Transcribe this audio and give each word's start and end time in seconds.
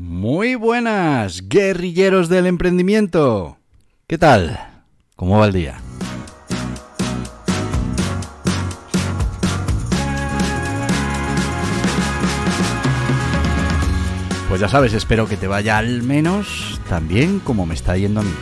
Muy 0.00 0.54
buenas, 0.54 1.48
guerrilleros 1.48 2.28
del 2.28 2.46
emprendimiento. 2.46 3.58
¿Qué 4.06 4.16
tal? 4.16 4.84
¿Cómo 5.16 5.40
va 5.40 5.46
el 5.46 5.52
día? 5.52 5.80
Pues 14.48 14.60
ya 14.60 14.68
sabes, 14.68 14.92
espero 14.92 15.26
que 15.26 15.36
te 15.36 15.48
vaya 15.48 15.78
al 15.78 16.04
menos 16.04 16.80
tan 16.88 17.08
bien 17.08 17.40
como 17.40 17.66
me 17.66 17.74
está 17.74 17.96
yendo 17.96 18.20
a 18.20 18.22
mí. 18.22 18.34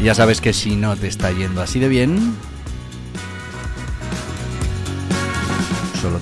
Y 0.00 0.04
ya 0.04 0.14
sabes 0.14 0.40
que 0.40 0.54
si 0.54 0.76
no 0.76 0.96
te 0.96 1.08
está 1.08 1.30
yendo 1.30 1.60
así 1.60 1.78
de 1.78 1.88
bien, 1.88 2.34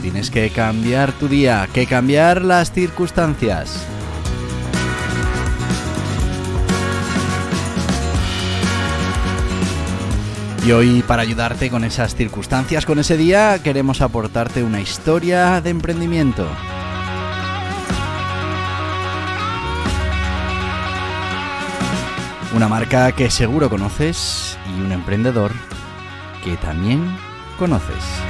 tienes 0.01 0.31
que 0.31 0.51
cambiar 0.51 1.13
tu 1.13 1.29
día, 1.29 1.69
que 1.73 1.87
cambiar 1.87 2.43
las 2.43 2.73
circunstancias. 2.73 3.87
Y 10.67 10.73
hoy 10.73 11.03
para 11.03 11.23
ayudarte 11.23 11.71
con 11.71 11.85
esas 11.85 12.15
circunstancias, 12.15 12.85
con 12.85 12.99
ese 12.99 13.17
día, 13.17 13.63
queremos 13.63 14.01
aportarte 14.01 14.63
una 14.63 14.81
historia 14.81 15.61
de 15.61 15.71
emprendimiento. 15.71 16.47
Una 22.55 22.69
marca 22.69 23.13
que 23.13 23.31
seguro 23.31 23.71
conoces 23.71 24.59
y 24.77 24.81
un 24.81 24.93
emprendedor 24.93 25.53
que 26.45 26.57
también 26.57 27.17
conoces. 27.59 28.30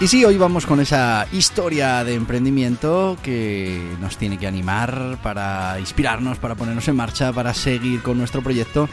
Y 0.00 0.08
sí, 0.08 0.24
hoy 0.24 0.38
vamos 0.38 0.64
con 0.64 0.80
esa 0.80 1.26
historia 1.30 2.02
de 2.04 2.14
emprendimiento 2.14 3.18
que 3.22 3.82
nos 4.00 4.16
tiene 4.16 4.38
que 4.38 4.46
animar 4.46 5.18
para 5.22 5.78
inspirarnos, 5.78 6.38
para 6.38 6.54
ponernos 6.54 6.88
en 6.88 6.96
marcha, 6.96 7.34
para 7.34 7.52
seguir 7.52 8.00
con 8.00 8.16
nuestro 8.16 8.40
proyecto. 8.40 8.88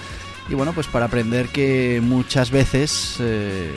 Y 0.50 0.56
bueno, 0.56 0.74
pues 0.74 0.88
para 0.88 1.06
aprender 1.06 1.48
que 1.48 2.02
muchas 2.04 2.52
veces 2.52 3.16
eh, 3.22 3.72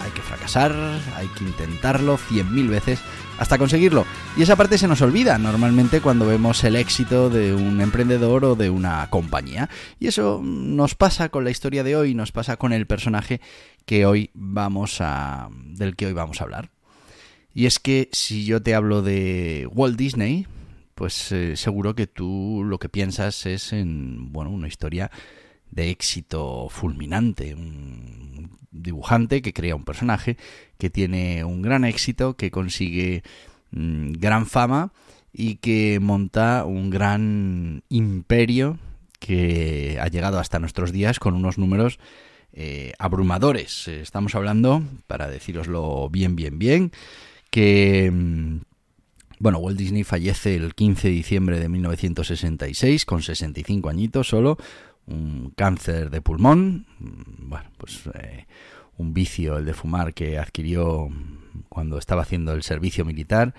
hay 0.00 0.10
que 0.10 0.20
fracasar, 0.20 0.74
hay 1.14 1.28
que 1.28 1.44
intentarlo 1.44 2.16
cien 2.16 2.52
mil 2.52 2.66
veces 2.66 2.98
hasta 3.38 3.58
conseguirlo. 3.58 4.04
Y 4.36 4.42
esa 4.42 4.56
parte 4.56 4.78
se 4.78 4.88
nos 4.88 5.00
olvida 5.00 5.38
normalmente 5.38 6.00
cuando 6.00 6.26
vemos 6.26 6.62
el 6.64 6.76
éxito 6.76 7.30
de 7.30 7.54
un 7.54 7.80
emprendedor 7.80 8.44
o 8.44 8.54
de 8.56 8.70
una 8.70 9.08
compañía. 9.10 9.70
Y 9.98 10.08
eso 10.08 10.40
nos 10.42 10.94
pasa 10.94 11.28
con 11.28 11.44
la 11.44 11.50
historia 11.50 11.84
de 11.84 11.96
hoy, 11.96 12.14
nos 12.14 12.32
pasa 12.32 12.56
con 12.56 12.72
el 12.72 12.86
personaje 12.86 13.40
que 13.86 14.06
hoy 14.06 14.30
vamos 14.34 15.00
a 15.00 15.48
del 15.52 15.96
que 15.96 16.06
hoy 16.06 16.12
vamos 16.12 16.40
a 16.40 16.44
hablar. 16.44 16.70
Y 17.54 17.66
es 17.66 17.78
que 17.78 18.08
si 18.12 18.44
yo 18.44 18.62
te 18.62 18.74
hablo 18.74 19.02
de 19.02 19.68
Walt 19.72 19.96
Disney, 19.96 20.46
pues 20.94 21.32
eh, 21.32 21.56
seguro 21.56 21.94
que 21.94 22.06
tú 22.06 22.62
lo 22.64 22.78
que 22.78 22.88
piensas 22.88 23.46
es 23.46 23.72
en 23.72 24.32
bueno, 24.32 24.50
una 24.50 24.68
historia 24.68 25.10
de 25.70 25.90
éxito 25.90 26.68
fulminante, 26.70 27.54
un 27.54 28.58
dibujante 28.70 29.42
que 29.42 29.52
crea 29.52 29.76
un 29.76 29.84
personaje 29.84 30.36
que 30.78 30.90
tiene 30.90 31.44
un 31.44 31.62
gran 31.62 31.84
éxito, 31.84 32.36
que 32.36 32.50
consigue 32.50 33.22
mm, 33.70 34.12
gran 34.12 34.46
fama 34.46 34.92
y 35.32 35.56
que 35.56 35.98
monta 36.00 36.64
un 36.64 36.90
gran 36.90 37.82
imperio 37.88 38.78
que 39.18 39.98
ha 40.00 40.08
llegado 40.08 40.38
hasta 40.38 40.58
nuestros 40.58 40.92
días 40.92 41.18
con 41.18 41.34
unos 41.34 41.58
números 41.58 41.98
eh, 42.52 42.92
abrumadores. 42.98 43.88
Estamos 43.88 44.34
hablando, 44.34 44.82
para 45.06 45.28
deciroslo 45.28 46.08
bien, 46.10 46.36
bien, 46.36 46.58
bien, 46.58 46.92
que... 47.50 48.10
Mm, 48.12 48.60
bueno, 49.40 49.58
Walt 49.58 49.78
Disney 49.78 50.02
fallece 50.02 50.56
el 50.56 50.74
15 50.74 51.08
de 51.08 51.14
diciembre 51.14 51.60
de 51.60 51.68
1966 51.68 53.04
con 53.04 53.22
65 53.22 53.88
añitos 53.88 54.28
solo, 54.28 54.58
un 55.08 55.52
cáncer 55.56 56.10
de 56.10 56.20
pulmón, 56.20 56.86
bueno, 56.98 57.70
pues 57.78 58.02
eh, 58.14 58.46
un 58.96 59.14
vicio, 59.14 59.58
el 59.58 59.64
de 59.64 59.74
fumar, 59.74 60.14
que 60.14 60.38
adquirió 60.38 61.08
cuando 61.68 61.98
estaba 61.98 62.22
haciendo 62.22 62.52
el 62.52 62.62
servicio 62.62 63.04
militar 63.04 63.54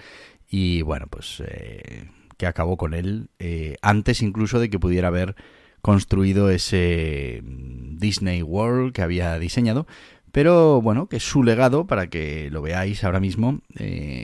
y 0.47 0.81
bueno, 0.83 1.07
pues 1.09 1.41
eh, 1.45 2.09
que 2.37 2.45
acabó 2.47 2.77
con 2.77 2.93
él 2.93 3.29
eh, 3.39 3.77
antes 3.81 4.21
incluso 4.21 4.59
de 4.59 4.69
que 4.69 4.79
pudiera 4.79 5.07
haber 5.07 5.35
construido 5.81 6.49
ese 6.49 7.41
Disney 7.43 8.43
World 8.43 8.93
que 8.93 9.01
había 9.01 9.37
diseñado. 9.39 9.87
Pero 10.31 10.79
bueno, 10.79 11.07
que 11.07 11.19
su 11.19 11.41
legado, 11.41 11.87
para 11.87 12.07
que 12.07 12.49
lo 12.51 12.61
veáis 12.61 13.03
ahora 13.03 13.19
mismo, 13.19 13.61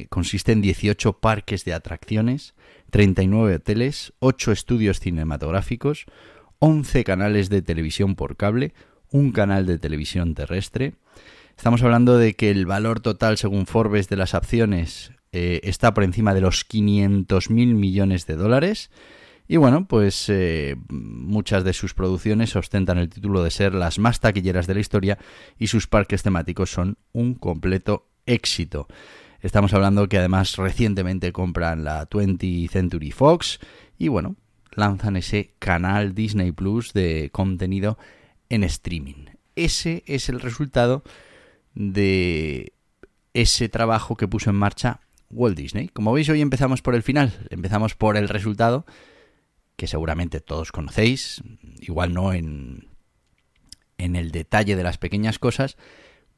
consiste 0.09 0.51
en 0.51 0.61
18 0.61 1.13
parques 1.13 1.65
de 1.65 1.73
atracciones, 1.73 2.53
39 2.91 3.55
hoteles, 3.55 4.13
8 4.19 4.51
estudios 4.51 4.99
cinematográficos, 4.99 6.05
11 6.67 7.03
canales 7.03 7.49
de 7.49 7.61
televisión 7.61 8.15
por 8.15 8.37
cable, 8.37 8.73
un 9.11 9.31
canal 9.31 9.67
de 9.67 9.77
televisión 9.77 10.33
terrestre. 10.33 10.95
Estamos 11.55 11.83
hablando 11.83 12.17
de 12.17 12.33
que 12.33 12.49
el 12.49 12.65
valor 12.65 13.01
total, 13.01 13.37
según 13.37 13.67
Forbes, 13.67 14.09
de 14.09 14.15
las 14.15 14.33
acciones 14.33 15.11
eh, 15.31 15.59
está 15.61 15.93
por 15.93 16.03
encima 16.03 16.33
de 16.33 16.41
los 16.41 16.65
500 16.65 17.51
mil 17.51 17.75
millones 17.75 18.25
de 18.25 18.35
dólares. 18.35 18.89
Y 19.47 19.57
bueno, 19.57 19.87
pues 19.87 20.27
eh, 20.29 20.75
muchas 20.89 21.63
de 21.63 21.73
sus 21.73 21.93
producciones 21.93 22.55
ostentan 22.55 22.97
el 22.97 23.09
título 23.09 23.43
de 23.43 23.51
ser 23.51 23.75
las 23.75 23.99
más 23.99 24.19
taquilleras 24.19 24.65
de 24.65 24.73
la 24.73 24.79
historia 24.79 25.19
y 25.59 25.67
sus 25.67 25.85
parques 25.85 26.23
temáticos 26.23 26.71
son 26.71 26.97
un 27.13 27.35
completo 27.35 28.09
éxito. 28.25 28.87
Estamos 29.39 29.75
hablando 29.75 30.09
que 30.09 30.17
además 30.17 30.55
recientemente 30.55 31.31
compran 31.31 31.83
la 31.83 32.09
20th 32.09 32.71
Century 32.71 33.11
Fox 33.11 33.59
y 33.99 34.07
bueno, 34.07 34.35
lanzan 34.75 35.15
ese 35.15 35.53
canal 35.59 36.13
Disney 36.13 36.51
Plus 36.51 36.93
de 36.93 37.29
contenido 37.31 37.97
en 38.49 38.63
streaming. 38.63 39.25
Ese 39.55 40.03
es 40.05 40.29
el 40.29 40.39
resultado 40.39 41.03
de 41.73 42.73
ese 43.33 43.69
trabajo 43.69 44.15
que 44.15 44.27
puso 44.27 44.49
en 44.49 44.55
marcha 44.55 45.01
Walt 45.29 45.57
Disney. 45.57 45.87
Como 45.89 46.13
veis, 46.13 46.29
hoy 46.29 46.41
empezamos 46.41 46.81
por 46.81 46.95
el 46.95 47.03
final, 47.03 47.47
empezamos 47.49 47.95
por 47.95 48.17
el 48.17 48.29
resultado 48.29 48.85
que 49.75 49.87
seguramente 49.87 50.39
todos 50.39 50.71
conocéis, 50.71 51.43
igual 51.81 52.13
no 52.13 52.33
en, 52.33 52.87
en 53.97 54.15
el 54.15 54.31
detalle 54.31 54.75
de 54.75 54.83
las 54.83 54.97
pequeñas 54.97 55.37
cosas, 55.37 55.77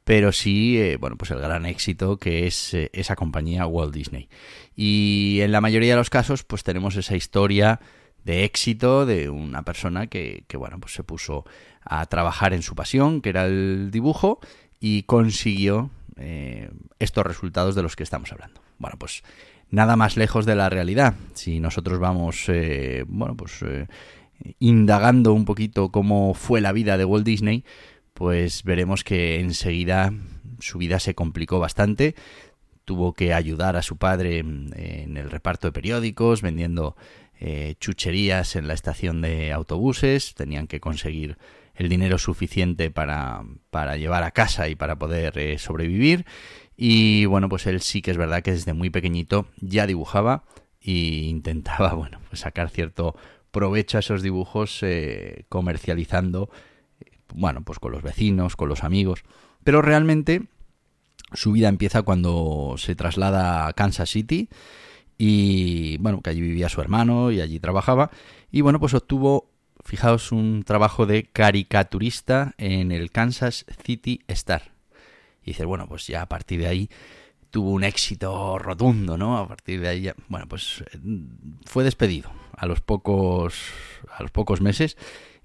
pero 0.04 0.32
sí, 0.32 0.78
eh, 0.78 0.96
bueno, 0.96 1.16
pues 1.16 1.30
el 1.30 1.38
gran 1.38 1.66
éxito 1.66 2.16
que 2.16 2.46
es 2.46 2.74
eh, 2.74 2.90
esa 2.94 3.14
compañía 3.14 3.66
Walt 3.66 3.94
Disney. 3.94 4.28
Y 4.74 5.40
en 5.42 5.52
la 5.52 5.60
mayoría 5.60 5.92
de 5.92 5.98
los 5.98 6.10
casos, 6.10 6.44
pues 6.44 6.64
tenemos 6.64 6.96
esa 6.96 7.14
historia 7.14 7.80
de 8.24 8.44
éxito 8.44 9.06
de 9.06 9.30
una 9.30 9.62
persona 9.62 10.06
que, 10.06 10.44
bueno, 10.54 10.78
pues 10.78 10.92
se 10.92 11.02
puso 11.02 11.44
a 11.82 12.04
trabajar 12.06 12.52
en 12.52 12.62
su 12.62 12.74
pasión, 12.74 13.20
que 13.20 13.30
era 13.30 13.46
el 13.46 13.90
dibujo, 13.90 14.40
y 14.80 15.04
consiguió 15.04 15.90
eh, 16.16 16.70
estos 16.98 17.24
resultados 17.24 17.74
de 17.74 17.82
los 17.82 17.96
que 17.96 18.02
estamos 18.02 18.32
hablando. 18.32 18.60
Bueno, 18.78 18.96
pues 18.98 19.22
nada 19.70 19.96
más 19.96 20.16
lejos 20.16 20.46
de 20.46 20.56
la 20.56 20.68
realidad. 20.68 21.14
Si 21.34 21.60
nosotros 21.60 21.98
vamos, 21.98 22.44
eh, 22.48 23.04
bueno, 23.08 23.36
pues 23.36 23.62
eh, 23.62 23.86
indagando 24.58 25.32
un 25.32 25.44
poquito 25.44 25.90
cómo 25.90 26.34
fue 26.34 26.60
la 26.60 26.72
vida 26.72 26.98
de 26.98 27.04
Walt 27.04 27.24
Disney, 27.24 27.64
pues 28.14 28.62
veremos 28.64 29.04
que 29.04 29.40
enseguida 29.40 30.12
su 30.58 30.78
vida 30.78 31.00
se 31.00 31.14
complicó 31.14 31.60
bastante. 31.60 32.14
Tuvo 32.84 33.12
que 33.12 33.34
ayudar 33.34 33.76
a 33.76 33.82
su 33.82 33.96
padre 33.96 34.38
en 34.38 35.16
el 35.16 35.30
reparto 35.30 35.68
de 35.68 35.72
periódicos, 35.72 36.40
vendiendo 36.40 36.96
eh, 37.40 37.74
chucherías 37.80 38.56
en 38.56 38.68
la 38.68 38.74
estación 38.74 39.20
de 39.20 39.52
autobuses, 39.52 40.34
tenían 40.34 40.66
que 40.66 40.80
conseguir 40.80 41.38
el 41.74 41.88
dinero 41.88 42.18
suficiente 42.18 42.90
para, 42.90 43.44
para 43.70 43.96
llevar 43.96 44.24
a 44.24 44.32
casa 44.32 44.68
y 44.68 44.74
para 44.74 44.98
poder 44.98 45.38
eh, 45.38 45.58
sobrevivir. 45.58 46.26
Y 46.76 47.24
bueno, 47.26 47.48
pues 47.48 47.66
él 47.66 47.80
sí 47.80 48.02
que 48.02 48.10
es 48.10 48.16
verdad 48.16 48.42
que 48.42 48.52
desde 48.52 48.72
muy 48.72 48.90
pequeñito 48.90 49.46
ya 49.60 49.86
dibujaba, 49.86 50.44
y 50.80 51.28
intentaba, 51.28 51.94
bueno, 51.94 52.20
pues 52.28 52.40
sacar 52.40 52.70
cierto 52.70 53.16
provecho 53.50 53.96
a 53.96 54.00
esos 54.00 54.22
dibujos 54.22 54.82
eh, 54.82 55.44
comercializando, 55.48 56.50
bueno, 57.34 57.62
pues 57.62 57.78
con 57.78 57.92
los 57.92 58.02
vecinos, 58.02 58.56
con 58.56 58.68
los 58.68 58.84
amigos. 58.84 59.22
Pero 59.64 59.82
realmente 59.82 60.42
su 61.32 61.52
vida 61.52 61.68
empieza 61.68 62.02
cuando 62.02 62.74
se 62.78 62.94
traslada 62.94 63.66
a 63.66 63.72
Kansas 63.74 64.10
City 64.10 64.48
y, 65.18 65.98
bueno, 65.98 66.22
que 66.22 66.30
allí 66.30 66.40
vivía 66.40 66.68
su 66.68 66.80
hermano 66.80 67.32
y 67.32 67.40
allí 67.40 67.58
trabajaba. 67.58 68.10
Y, 68.50 68.60
bueno, 68.60 68.78
pues 68.78 68.94
obtuvo, 68.94 69.50
fijaos, 69.84 70.32
un 70.32 70.62
trabajo 70.64 71.04
de 71.04 71.24
caricaturista 71.24 72.54
en 72.56 72.92
el 72.92 73.10
Kansas 73.10 73.66
City 73.84 74.20
Star. 74.28 74.72
Y 75.42 75.50
dice, 75.50 75.64
bueno, 75.64 75.88
pues 75.88 76.06
ya 76.06 76.22
a 76.22 76.26
partir 76.26 76.60
de 76.60 76.68
ahí 76.68 76.90
tuvo 77.50 77.70
un 77.70 77.84
éxito 77.84 78.58
rotundo, 78.58 79.18
¿no? 79.18 79.38
A 79.38 79.48
partir 79.48 79.80
de 79.80 79.88
ahí, 79.88 80.10
bueno, 80.28 80.46
pues 80.48 80.84
eh, 80.92 80.98
fue 81.64 81.82
despedido 81.82 82.30
a 82.56 82.66
los 82.66 82.80
pocos, 82.80 83.54
a 84.16 84.22
los 84.22 84.30
pocos 84.30 84.60
meses 84.60 84.96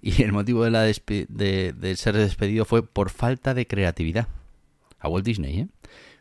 y 0.01 0.21
el 0.21 0.33
motivo 0.33 0.65
de, 0.65 0.71
la 0.71 0.83
de, 0.83 1.95
ser 1.95 2.17
despedido 2.17 2.65
fue 2.65 2.85
por 2.85 3.09
falta 3.09 3.53
de 3.53 3.65
creatividad. 3.65 4.27
A 4.99 5.07
Walt 5.07 5.25
Disney, 5.25 5.61
¿eh? 5.61 5.67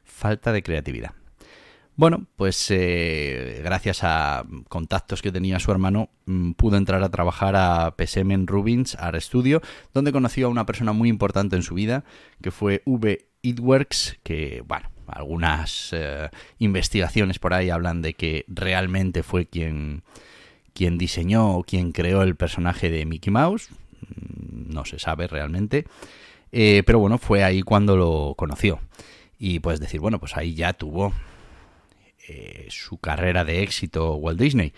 Falta 0.05 0.53
de 0.53 0.63
creatividad. 0.63 1.15
Bueno, 1.95 2.27
pues 2.37 2.71
eh, 2.71 3.61
gracias 3.63 4.01
a 4.03 4.47
contactos 4.69 5.21
que 5.21 5.31
tenía 5.31 5.59
su 5.59 5.71
hermano, 5.71 6.09
mm, 6.25 6.53
pudo 6.53 6.79
entrar 6.79 7.03
a 7.03 7.11
trabajar 7.11 7.55
a 7.55 7.95
PSM 7.97 8.47
Rubins 8.47 8.95
Art 8.95 9.21
Studio, 9.21 9.61
donde 9.93 10.11
conoció 10.11 10.47
a 10.47 10.51
una 10.51 10.65
persona 10.65 10.93
muy 10.93 11.11
importante 11.11 11.55
en 11.55 11.63
su 11.63 11.75
vida, 11.75 12.05
que 12.41 12.51
fue 12.51 12.83
V. 12.87 13.27
Itworks, 13.43 14.19
que, 14.23 14.63
bueno, 14.67 14.91
algunas 15.07 15.91
eh, 15.93 16.31
investigaciones 16.59 17.39
por 17.39 17.53
ahí 17.53 17.69
hablan 17.69 18.01
de 18.01 18.15
que 18.15 18.47
realmente 18.49 19.23
fue 19.23 19.47
quien, 19.47 20.03
quien 20.73 20.97
diseñó 20.97 21.57
o 21.57 21.65
quien 21.65 21.93
creó 21.93 22.23
el 22.23 22.37
personaje 22.37 22.91
de 22.91 23.05
Mickey 23.05 23.31
Mouse. 23.33 23.69
Mm, 24.01 24.73
no 24.73 24.87
se 24.87 24.99
sabe 24.99 25.27
realmente. 25.27 25.87
Eh, 26.53 26.83
pero 26.87 27.01
bueno, 27.01 27.19
fue 27.19 27.45
ahí 27.45 27.63
cuando 27.63 27.97
lo 27.97 28.35
conoció. 28.37 28.81
Y 29.39 29.59
puedes 29.61 29.81
decir, 29.81 30.01
bueno, 30.01 30.21
pues 30.21 30.37
ahí 30.37 30.55
ya 30.55 30.73
tuvo 30.73 31.13
eh, 32.29 32.67
su 32.71 32.99
carrera 32.99 33.45
de 33.45 33.63
éxito 33.63 34.15
Walt 34.15 34.41
Disney. 34.41 34.73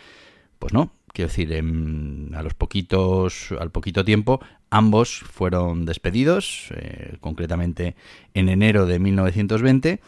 Pues 0.59 0.73
no, 0.73 0.93
quiero 1.13 1.29
decir, 1.29 1.53
a 1.55 2.43
los 2.43 2.55
poquitos, 2.55 3.53
al 3.59 3.71
poquito 3.71 4.05
tiempo, 4.05 4.41
ambos 4.71 5.21
fueron 5.21 5.85
despedidos, 5.87 6.69
eh, 6.75 7.17
concretamente 7.21 7.95
en 8.35 8.49
enero 8.49 8.87
de 8.87 8.99
1920. 8.99 10.01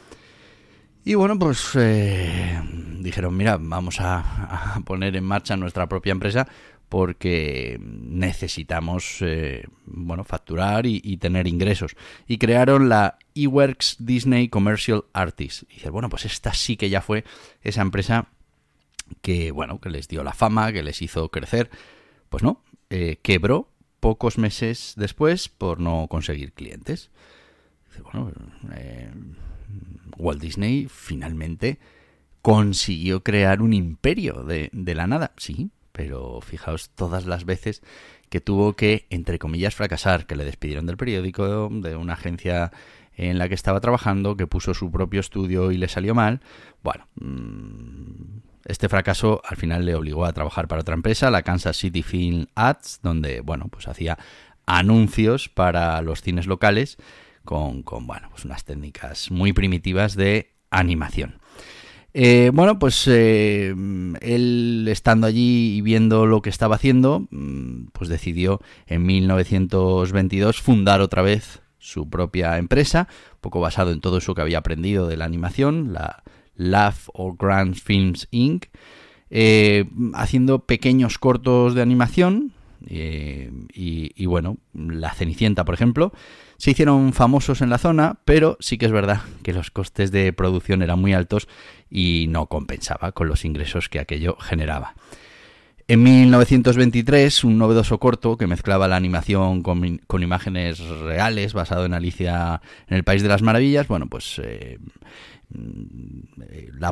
Y 1.04 1.14
bueno, 1.14 1.38
pues 1.38 1.70
eh, 1.76 2.60
dijeron, 2.98 3.36
mira, 3.36 3.58
vamos 3.60 4.00
a, 4.00 4.80
poner 4.84 5.14
en 5.14 5.22
marcha 5.22 5.56
nuestra 5.56 5.88
propia 5.88 6.10
empresa 6.10 6.48
porque 6.88 7.78
necesitamos 7.80 9.18
eh, 9.20 9.64
bueno 9.86 10.24
facturar 10.24 10.86
y, 10.86 11.16
tener 11.16 11.46
ingresos. 11.46 11.96
Y 12.26 12.38
crearon 12.38 12.88
la 12.88 13.18
eWorks 13.34 13.96
Disney 13.98 14.48
Commercial 14.48 15.04
Artists 15.12 15.66
y 15.68 15.74
dices 15.74 15.90
bueno 15.90 16.08
pues 16.08 16.24
esta 16.24 16.54
sí 16.54 16.76
que 16.76 16.88
ya 16.88 17.00
fue 17.00 17.24
esa 17.62 17.82
empresa 17.82 18.28
que 19.20 19.50
bueno 19.50 19.80
que 19.80 19.90
les 19.90 20.08
dio 20.08 20.22
la 20.24 20.32
fama 20.32 20.72
que 20.72 20.82
les 20.82 21.02
hizo 21.02 21.28
crecer. 21.30 21.70
Pues 22.28 22.42
no 22.42 22.62
eh, 22.90 23.18
quebró 23.22 23.68
pocos 24.00 24.38
meses 24.38 24.94
después 24.96 25.48
por 25.48 25.80
no 25.80 26.06
conseguir 26.08 26.52
clientes. 26.52 27.10
Bueno 28.04 28.30
eh, 28.74 29.10
Walt 30.18 30.40
Disney 30.40 30.86
finalmente 30.88 31.78
consiguió 32.42 33.24
crear 33.24 33.60
un 33.60 33.72
imperio 33.72 34.44
de, 34.44 34.70
de 34.72 34.94
la 34.94 35.08
nada. 35.08 35.32
Sí 35.36 35.70
pero 35.96 36.42
fijaos 36.42 36.90
todas 36.90 37.24
las 37.24 37.46
veces 37.46 37.80
que 38.28 38.42
tuvo 38.42 38.74
que, 38.74 39.06
entre 39.08 39.38
comillas, 39.38 39.74
fracasar, 39.74 40.26
que 40.26 40.36
le 40.36 40.44
despidieron 40.44 40.84
del 40.84 40.98
periódico, 40.98 41.70
de 41.70 41.96
una 41.96 42.12
agencia 42.12 42.70
en 43.16 43.38
la 43.38 43.48
que 43.48 43.54
estaba 43.54 43.80
trabajando, 43.80 44.36
que 44.36 44.46
puso 44.46 44.74
su 44.74 44.90
propio 44.90 45.20
estudio 45.20 45.72
y 45.72 45.78
le 45.78 45.88
salió 45.88 46.14
mal. 46.14 46.42
Bueno, 46.82 47.08
mm, 47.14 48.40
este 48.66 48.90
fracaso 48.90 49.40
al 49.42 49.56
final 49.56 49.86
le 49.86 49.94
obligó 49.94 50.26
a 50.26 50.34
trabajar 50.34 50.68
para 50.68 50.82
otra 50.82 50.94
empresa, 50.94 51.30
la 51.30 51.40
Kansas 51.40 51.78
City 51.78 52.02
Film 52.02 52.44
Ads, 52.54 53.00
donde, 53.02 53.40
bueno, 53.40 53.68
pues 53.70 53.88
hacía 53.88 54.18
anuncios 54.66 55.48
para 55.48 56.02
los 56.02 56.20
cines 56.20 56.46
locales 56.46 56.98
con, 57.46 57.82
con 57.82 58.06
bueno, 58.06 58.28
pues 58.30 58.44
unas 58.44 58.64
técnicas 58.64 59.30
muy 59.30 59.54
primitivas 59.54 60.14
de 60.14 60.52
animación. 60.68 61.40
Eh, 62.18 62.50
bueno, 62.54 62.78
pues 62.78 63.06
eh, 63.08 63.74
él 64.22 64.88
estando 64.88 65.26
allí 65.26 65.76
y 65.76 65.80
viendo 65.82 66.24
lo 66.24 66.40
que 66.40 66.48
estaba 66.48 66.76
haciendo, 66.76 67.28
mm, 67.30 67.88
pues 67.92 68.08
decidió 68.08 68.62
en 68.86 69.04
1922 69.04 70.62
fundar 70.62 71.02
otra 71.02 71.20
vez 71.20 71.60
su 71.76 72.08
propia 72.08 72.56
empresa, 72.56 73.06
un 73.34 73.40
poco 73.42 73.60
basado 73.60 73.92
en 73.92 74.00
todo 74.00 74.16
eso 74.16 74.34
que 74.34 74.40
había 74.40 74.56
aprendido 74.56 75.06
de 75.08 75.18
la 75.18 75.26
animación, 75.26 75.92
la 75.92 76.22
Laugh 76.54 77.10
or 77.12 77.36
Grand 77.38 77.74
Films 77.74 78.28
Inc., 78.30 78.64
eh, 79.28 79.84
haciendo 80.14 80.60
pequeños 80.60 81.18
cortos 81.18 81.74
de 81.74 81.82
animación, 81.82 82.54
y, 82.88 84.26
bueno, 84.26 84.58
La 84.74 85.12
Cenicienta, 85.12 85.64
por 85.64 85.74
ejemplo, 85.74 86.12
se 86.56 86.70
hicieron 86.70 87.12
famosos 87.12 87.60
en 87.60 87.70
la 87.70 87.78
zona, 87.78 88.18
pero 88.24 88.56
sí 88.60 88.78
que 88.78 88.86
es 88.86 88.92
verdad 88.92 89.20
que 89.42 89.52
los 89.52 89.70
costes 89.70 90.10
de 90.10 90.32
producción 90.32 90.82
eran 90.82 91.00
muy 91.00 91.12
altos 91.12 91.48
y 91.90 92.26
no 92.28 92.46
compensaba 92.46 93.12
con 93.12 93.28
los 93.28 93.44
ingresos 93.44 93.88
que 93.88 94.00
aquello 94.00 94.36
generaba. 94.36 94.94
En 95.88 96.02
1923, 96.02 97.44
un 97.44 97.58
novedoso 97.58 98.00
corto 98.00 98.36
que 98.36 98.48
mezclaba 98.48 98.88
la 98.88 98.96
animación 98.96 99.62
con, 99.62 100.22
imágenes 100.22 100.80
reales, 100.80 101.52
basado 101.52 101.84
en 101.84 101.94
Alicia 101.94 102.60
en 102.88 102.96
el 102.96 103.04
País 103.04 103.22
de 103.22 103.28
las 103.28 103.42
Maravillas, 103.42 103.86
bueno, 103.86 104.08
pues 104.08 104.40
eh, 104.42 104.80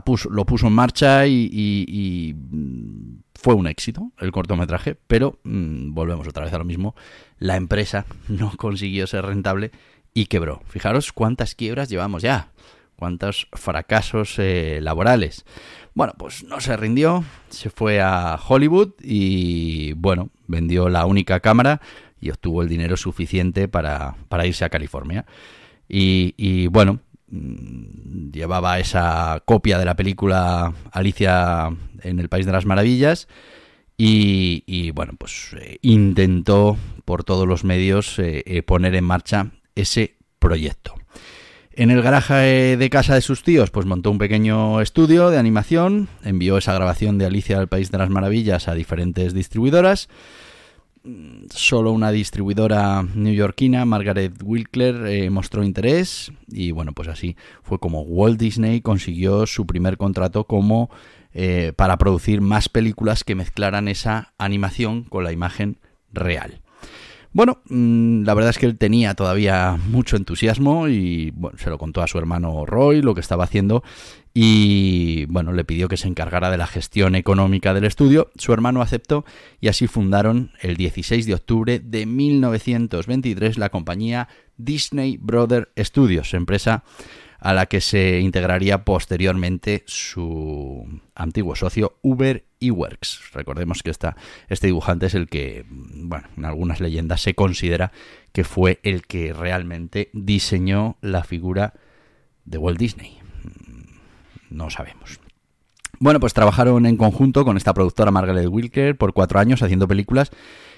puso, 0.05 0.31
lo 0.31 0.47
puso 0.47 0.67
en 0.67 0.73
marcha 0.73 1.27
y, 1.27 2.35
fue 3.35 3.55
un 3.55 3.67
éxito 3.67 4.11
el 4.21 4.33
cortometraje, 4.33 4.97
pero 5.07 5.39
mm, 5.45 5.93
volvemos 5.93 6.27
otra 6.27 6.45
vez 6.45 6.55
a 6.55 6.59
lo 6.59 6.65
mismo, 6.65 6.95
la 7.39 7.57
empresa 7.57 8.07
no 8.29 8.53
consiguió 8.57 9.07
ser 9.07 9.27
rentable 9.27 9.71
y 10.15 10.27
quebró. 10.27 10.63
Fijaros 10.67 11.13
cuántas 11.13 11.55
quiebras 11.55 11.89
llevamos 11.89 12.23
ya 12.23 12.51
cuántos 12.97 13.49
fracasos 13.53 14.39
eh, 14.39 14.79
laborales. 14.81 15.45
Bueno, 15.95 16.15
pues 16.17 16.45
no 16.45 16.61
se 16.61 16.77
rindió, 16.77 17.25
se 17.49 17.71
fue 17.71 18.01
a 18.01 18.39
Hollywood 18.49 18.93
y 19.03 19.93
bueno, 19.93 20.31
vendió 20.47 20.89
la 20.89 21.07
única 21.07 21.41
cámara 21.41 21.81
y 22.21 22.31
obtuvo 22.31 22.63
el 22.63 22.69
dinero 22.69 22.97
suficiente 22.97 23.69
para, 23.69 24.17
irse 24.45 24.65
a 24.65 24.71
California. 24.71 25.27
Y, 25.89 26.67
bueno, 26.69 26.95
mm, 26.95 27.14
llevaba 28.33 28.79
esa 28.79 29.43
copia 29.45 29.79
de 29.79 29.85
la 29.85 29.97
película 29.97 30.73
Alicia 30.93 31.71
en 32.03 32.19
el 32.21 32.29
País 32.29 32.47
de 32.47 32.53
las 32.53 32.67
Maravillas 32.67 33.29
y, 33.97 34.91
bueno, 34.91 35.13
pues 35.19 35.55
eh, 35.59 35.79
intentó 35.83 36.77
por 37.05 37.23
todos 37.23 37.47
los 37.47 37.65
medios 37.65 38.19
eh, 38.19 38.63
poner 38.67 38.95
en 38.95 39.05
marcha 39.05 39.51
ese 39.75 40.17
proyecto. 40.39 40.95
En 41.77 41.91
el 41.91 42.03
garaje 42.03 42.77
de 42.77 42.91
casa 42.91 43.15
de 43.15 43.21
sus 43.21 43.43
tíos, 43.43 43.73
pues 43.73 43.85
montó 43.85 44.11
un 44.13 44.19
pequeño 44.19 44.81
estudio 44.81 45.31
de 45.31 45.39
animación, 45.39 46.09
envió 46.23 46.57
esa 46.57 46.73
grabación 46.73 47.19
de 47.19 47.27
Alicia 47.27 47.59
al 47.59 47.67
País 47.67 47.91
de 47.91 47.99
las 47.99 48.11
Maravillas 48.11 48.69
a 48.69 48.75
diferentes 48.75 49.35
distribuidoras. 49.35 50.09
Solo 51.51 51.93
una 51.93 52.11
distribuidora 52.11 53.03
neoyorquina, 53.03 53.85
Margaret 53.85 54.33
Wilkler, 54.43 55.07
eh, 55.07 55.29
mostró 55.29 55.63
interés 55.63 56.33
y 56.49 56.71
bueno, 56.71 56.93
pues 56.93 57.09
así 57.09 57.37
fue 57.63 57.79
como 57.79 58.01
Walt 58.01 58.41
Disney 58.41 58.81
consiguió 58.81 59.47
su 59.47 59.67
primer 59.67 59.99
contrato 59.99 60.45
como 60.45 60.89
eh, 61.35 61.75
para 61.77 61.99
producir 61.99 62.41
más 62.41 62.71
películas 62.71 63.23
que 63.23 63.35
mezclaran 63.35 63.89
esa 63.89 64.33
animación 64.39 65.05
con 65.05 65.25
la 65.25 65.33
imagen 65.33 65.79
real. 66.11 66.64
Bueno, 67.35 67.63
mm, 67.69 68.23
la 68.23 68.33
verdad 68.33 68.51
es 68.51 68.59
que 68.59 68.67
él 68.67 68.79
tenía 68.79 69.15
todavía 69.15 69.77
mucho 69.89 70.17
entusiasmo 70.17 70.87
y 70.87 71.33
bueno, 71.33 71.59
se 71.59 71.69
lo 71.69 71.79
contó 71.79 72.01
a 72.01 72.07
su 72.07 72.17
hermano 72.17 72.65
Roy 72.65 73.03
lo 73.03 73.13
que 73.13 73.21
estaba 73.21 73.43
haciendo 73.43 73.83
y 74.33 75.27
bueno, 75.27 75.53
le 75.53 75.65
pidió 75.65 75.89
que 75.89 75.97
se 75.97 76.07
encargara 76.07 76.53
de 76.53 76.59
la 76.59 76.69
gestión 76.69 77.17
económica 77.17 77.75
del 77.75 77.87
estudio. 77.87 78.31
Su 78.37 78.53
hermano 78.53 78.83
aceptó 78.83 79.25
y 79.61 79.67
así 79.67 79.89
fundaron 79.89 80.53
el 80.61 80.77
16 80.77 81.27
de 81.27 81.35
octubre 81.35 81.81
de 81.81 82.07
1923 82.07 83.59
la 83.59 83.69
compañía 83.69 84.29
Disney 84.57 85.19
Brother 85.21 85.73
Studios, 85.77 86.35
empresa 86.35 86.85
a 87.45 87.53
la 87.53 87.67
que 87.67 87.83
se 87.83 88.21
integraría 88.21 88.85
posteriormente 88.85 89.85
su 89.87 91.03
antiguo 91.15 91.55
socio 91.55 91.99
Uber 92.01 92.43
Works. 92.63 93.21
Recordemos 93.35 93.83
que 93.83 93.91
esta, 93.91 94.17
este 94.49 94.69
dibujante 94.69 95.05
es 95.05 95.15
el 95.15 95.29
que, 95.29 95.67
bueno, 95.69 96.27
en 96.39 96.47
algunas 96.47 96.81
leyendas 96.81 97.21
se 97.21 97.35
considera 97.35 97.93
que 98.33 98.45
fue 98.45 98.81
el 98.83 99.03
que 99.07 99.35
realmente 99.35 100.09
diseñó 100.15 100.97
la 101.03 101.23
figura 101.23 101.75
de 102.47 102.57
Walt 102.57 102.79
Disney. 102.79 103.19
No 104.49 104.71
sabemos. 104.71 105.21
Bueno, 105.99 106.21
pues 106.21 106.33
trabajaron 106.33 106.87
en 106.87 106.97
conjunto 106.97 107.45
con 107.45 107.59
esta 107.59 107.75
productora 107.75 108.11
Margaret 108.11 108.49
Wilker 108.49 108.97
por 108.97 109.13
cuatro 109.13 109.39
años 109.39 109.63
haciendo 109.63 109.87
películas 109.87 110.31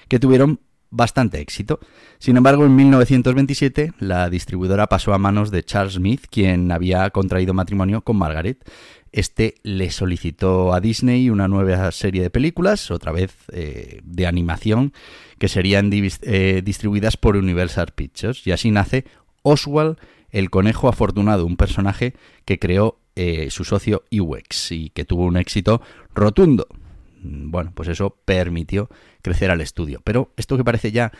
que 0.09 0.19
tuvieron 0.19 0.59
bastante 0.89 1.39
éxito. 1.39 1.79
Sin 2.19 2.37
embargo, 2.37 2.65
en 2.65 2.75
1927 2.75 3.93
la 3.99 4.29
distribuidora 4.29 4.87
pasó 4.87 5.13
a 5.13 5.17
manos 5.17 5.51
de 5.51 5.63
Charles 5.63 5.95
Smith, 5.95 6.25
quien 6.29 6.71
había 6.71 7.09
contraído 7.09 7.53
matrimonio 7.53 8.01
con 8.01 8.17
Margaret. 8.17 8.63
Este 9.11 9.55
le 9.63 9.89
solicitó 9.89 10.73
a 10.73 10.81
Disney 10.81 11.29
una 11.29 11.47
nueva 11.47 11.91
serie 11.91 12.21
de 12.21 12.29
películas, 12.29 12.91
otra 12.91 13.11
vez 13.11 13.35
eh, 13.51 14.01
de 14.03 14.27
animación, 14.27 14.93
que 15.39 15.47
serían 15.47 15.89
eh, 15.93 16.61
distribuidas 16.63 17.17
por 17.17 17.37
Universal 17.37 17.93
Pictures. 17.95 18.45
Y 18.45 18.51
así 18.51 18.71
nace 18.71 19.05
Oswald 19.43 19.97
el 20.29 20.49
Conejo 20.49 20.89
Afortunado, 20.89 21.45
un 21.45 21.57
personaje 21.57 22.13
que 22.45 22.59
creó 22.59 22.99
eh, 23.15 23.49
su 23.49 23.63
socio 23.63 24.03
Iwex 24.09 24.71
y 24.71 24.89
que 24.89 25.05
tuvo 25.05 25.25
un 25.25 25.37
éxito 25.37 25.81
rotundo. 26.13 26.67
Bueno, 27.27 27.71
pues 27.73 27.89
eso 27.89 28.17
permitió 28.25 28.89
crecer 29.21 29.51
al 29.51 29.61
estudio. 29.61 30.01
Pero 30.03 30.33
esto 30.37 30.57
que 30.57 30.63
parece 30.63 30.91
ya 30.91 31.11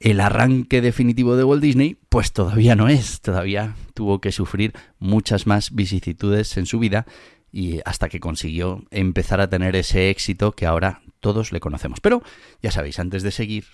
el 0.00 0.20
arranque 0.20 0.80
definitivo 0.80 1.36
de 1.36 1.44
Walt 1.44 1.62
Disney, 1.62 1.98
pues 2.08 2.32
todavía 2.32 2.74
no 2.74 2.88
es, 2.88 3.20
todavía 3.20 3.74
tuvo 3.94 4.20
que 4.20 4.32
sufrir 4.32 4.72
muchas 4.98 5.46
más 5.46 5.74
vicisitudes 5.74 6.56
en 6.56 6.66
su 6.66 6.78
vida 6.78 7.06
y 7.52 7.80
hasta 7.84 8.08
que 8.08 8.20
consiguió 8.20 8.84
empezar 8.90 9.40
a 9.40 9.50
tener 9.50 9.76
ese 9.76 10.08
éxito 10.08 10.52
que 10.52 10.66
ahora 10.66 11.02
todos 11.20 11.52
le 11.52 11.60
conocemos. 11.60 12.00
Pero 12.00 12.22
ya 12.62 12.70
sabéis, 12.70 12.98
antes 12.98 13.22
de 13.22 13.30
seguir, 13.30 13.66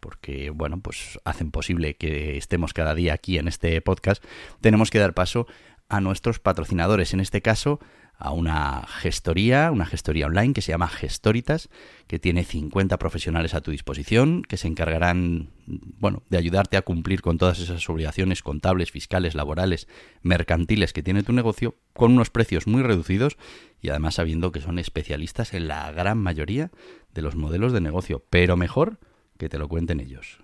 porque 0.00 0.50
bueno, 0.50 0.80
pues 0.80 1.20
hacen 1.24 1.52
posible 1.52 1.94
que 1.94 2.36
estemos 2.36 2.72
cada 2.72 2.94
día 2.94 3.14
aquí 3.14 3.38
en 3.38 3.46
este 3.46 3.80
podcast, 3.80 4.24
tenemos 4.60 4.90
que 4.90 4.98
dar 4.98 5.14
paso 5.14 5.46
a 5.88 6.00
nuestros 6.00 6.40
patrocinadores, 6.40 7.14
en 7.14 7.20
este 7.20 7.42
caso 7.42 7.78
a 8.16 8.32
una 8.32 8.86
gestoría, 8.86 9.70
una 9.70 9.86
gestoría 9.86 10.26
online 10.26 10.54
que 10.54 10.62
se 10.62 10.72
llama 10.72 10.88
Gestoritas, 10.88 11.68
que 12.06 12.18
tiene 12.18 12.44
50 12.44 12.98
profesionales 12.98 13.54
a 13.54 13.60
tu 13.60 13.70
disposición, 13.70 14.42
que 14.42 14.56
se 14.56 14.68
encargarán, 14.68 15.50
bueno, 15.66 16.22
de 16.28 16.38
ayudarte 16.38 16.76
a 16.76 16.82
cumplir 16.82 17.22
con 17.22 17.38
todas 17.38 17.58
esas 17.58 17.88
obligaciones 17.88 18.42
contables, 18.42 18.90
fiscales, 18.90 19.34
laborales, 19.34 19.88
mercantiles 20.22 20.92
que 20.92 21.02
tiene 21.02 21.22
tu 21.22 21.32
negocio, 21.32 21.74
con 21.92 22.12
unos 22.12 22.30
precios 22.30 22.66
muy 22.66 22.82
reducidos 22.82 23.36
y 23.80 23.88
además 23.88 24.14
sabiendo 24.14 24.52
que 24.52 24.60
son 24.60 24.78
especialistas 24.78 25.54
en 25.54 25.68
la 25.68 25.90
gran 25.92 26.18
mayoría 26.18 26.70
de 27.12 27.22
los 27.22 27.36
modelos 27.36 27.72
de 27.72 27.80
negocio, 27.80 28.24
pero 28.30 28.56
mejor 28.56 28.98
que 29.38 29.48
te 29.48 29.58
lo 29.58 29.68
cuenten 29.68 30.00
ellos. 30.00 30.43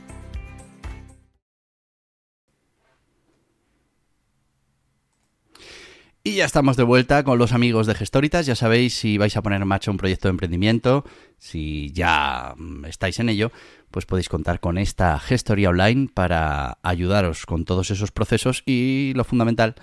Y 6.23 6.35
ya 6.35 6.45
estamos 6.45 6.77
de 6.77 6.83
vuelta 6.83 7.23
con 7.23 7.39
los 7.39 7.51
amigos 7.51 7.87
de 7.87 7.95
Gestoritas. 7.95 8.45
Ya 8.45 8.53
sabéis 8.53 8.93
si 8.93 9.17
vais 9.17 9.35
a 9.35 9.41
poner 9.41 9.59
en 9.59 9.67
marcha 9.67 9.89
un 9.89 9.97
proyecto 9.97 10.27
de 10.27 10.33
emprendimiento, 10.33 11.03
si 11.39 11.91
ya 11.93 12.53
mm, 12.55 12.85
estáis 12.85 13.19
en 13.19 13.29
ello, 13.29 13.51
pues 13.89 14.05
podéis 14.05 14.29
contar 14.29 14.59
con 14.59 14.77
esta 14.77 15.17
gestoría 15.17 15.69
online 15.69 16.09
para 16.13 16.77
ayudaros 16.83 17.47
con 17.47 17.65
todos 17.65 17.89
esos 17.89 18.11
procesos 18.11 18.61
y 18.67 19.13
lo 19.15 19.23
fundamental, 19.23 19.73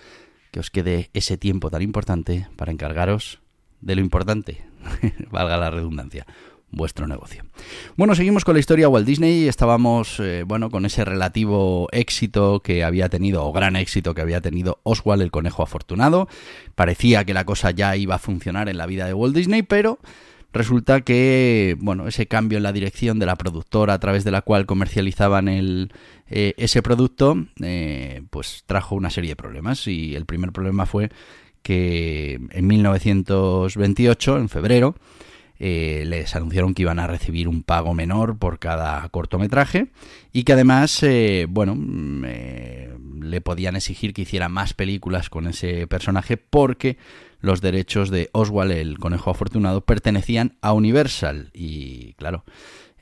que 0.53 0.61
os 0.61 0.71
quede 0.71 1.11
ese 1.13 1.39
tiempo 1.39 1.71
tan 1.71 1.83
importante 1.83 2.47
para 2.55 2.71
encargaros 2.71 3.41
de 3.81 3.97
lo 3.97 4.01
importante, 4.01 4.65
valga 5.33 5.57
la 5.57 5.71
redundancia, 5.71 6.25
vuestro 6.71 7.07
negocio. 7.07 7.45
Bueno, 7.97 8.15
seguimos 8.15 8.45
con 8.45 8.55
la 8.55 8.61
historia 8.61 8.89
Walt 8.89 9.07
Disney. 9.07 9.49
Estábamos, 9.49 10.21
eh, 10.21 10.45
bueno, 10.47 10.71
con 10.71 10.85
ese 10.85 11.05
relativo 11.05 11.89
éxito 11.93 12.61
que 12.61 12.85
había 12.85 13.09
tenido, 13.09 13.45
o 13.45 13.53
gran 13.53 13.77
éxito 13.77 14.15
que 14.15 14.21
había 14.21 14.41
tenido 14.41 14.81
Oswald 14.83 15.23
el 15.23 15.31
conejo 15.31 15.63
afortunado. 15.63 16.29
Parecía 16.75 17.25
que 17.25 17.35
la 17.35 17.45
cosa 17.45 17.71
ya 17.71 17.97
iba 17.97 18.17
a 18.17 18.19
funcionar 18.19 18.69
en 18.69 18.79
la 18.79 18.87
vida 18.87 19.07
de 19.07 19.15
Walt 19.15 19.35
Disney, 19.35 19.63
pero 19.63 19.99
resulta 20.53 21.01
que, 21.03 21.77
bueno, 21.81 22.07
ese 22.09 22.27
cambio 22.27 22.59
en 22.59 22.65
la 22.65 22.73
dirección 22.73 23.19
de 23.19 23.27
la 23.27 23.37
productora 23.37 23.95
a 23.95 24.01
través 24.01 24.25
de 24.25 24.31
la 24.31 24.43
cual 24.43 24.67
comercializaban 24.67 25.49
el, 25.49 25.93
eh, 26.29 26.55
ese 26.57 26.83
producto, 26.83 27.47
eh, 27.63 28.23
pues 28.31 28.65
trajo 28.67 28.95
una 28.95 29.11
serie 29.11 29.31
de 29.31 29.37
problemas. 29.37 29.87
Y 29.87 30.15
el 30.15 30.27
primer 30.27 30.53
problema 30.53 30.87
fue 30.87 31.11
que 31.63 32.41
en 32.51 32.67
1928, 32.67 34.39
en 34.39 34.49
febrero, 34.49 34.95
eh, 35.61 36.05
les 36.07 36.37
anunciaron 36.37 36.75
que 36.75 36.83
iban 36.83 37.01
a 37.01 37.07
recibir 37.07 37.49
un 37.49 37.63
pago 37.63 37.95
menor 37.95 38.39
por 38.39 38.59
cada 38.59 39.09
cortometraje 39.09 39.89
y 40.33 40.45
que 40.45 40.53
además, 40.53 41.03
eh, 41.03 41.47
bueno, 41.49 41.75
mm, 41.77 42.25
eh, 42.27 42.95
le 43.21 43.41
podían 43.41 43.77
exigir 43.77 44.15
que 44.15 44.23
hiciera 44.23 44.49
más 44.49 44.75
películas 44.75 45.31
con 45.31 45.49
ese 45.49 45.87
personaje 45.87 46.37
porque 46.37 46.97
los 47.41 47.61
derechos 47.61 48.11
de 48.11 48.31
Oswald 48.33 48.73
el 48.73 48.99
conejo 48.99 49.31
afortunado 49.31 49.81
pertenecían 49.81 50.57
a 50.61 50.73
Universal. 50.73 51.51
Y 51.53 52.15
claro, 52.15 52.45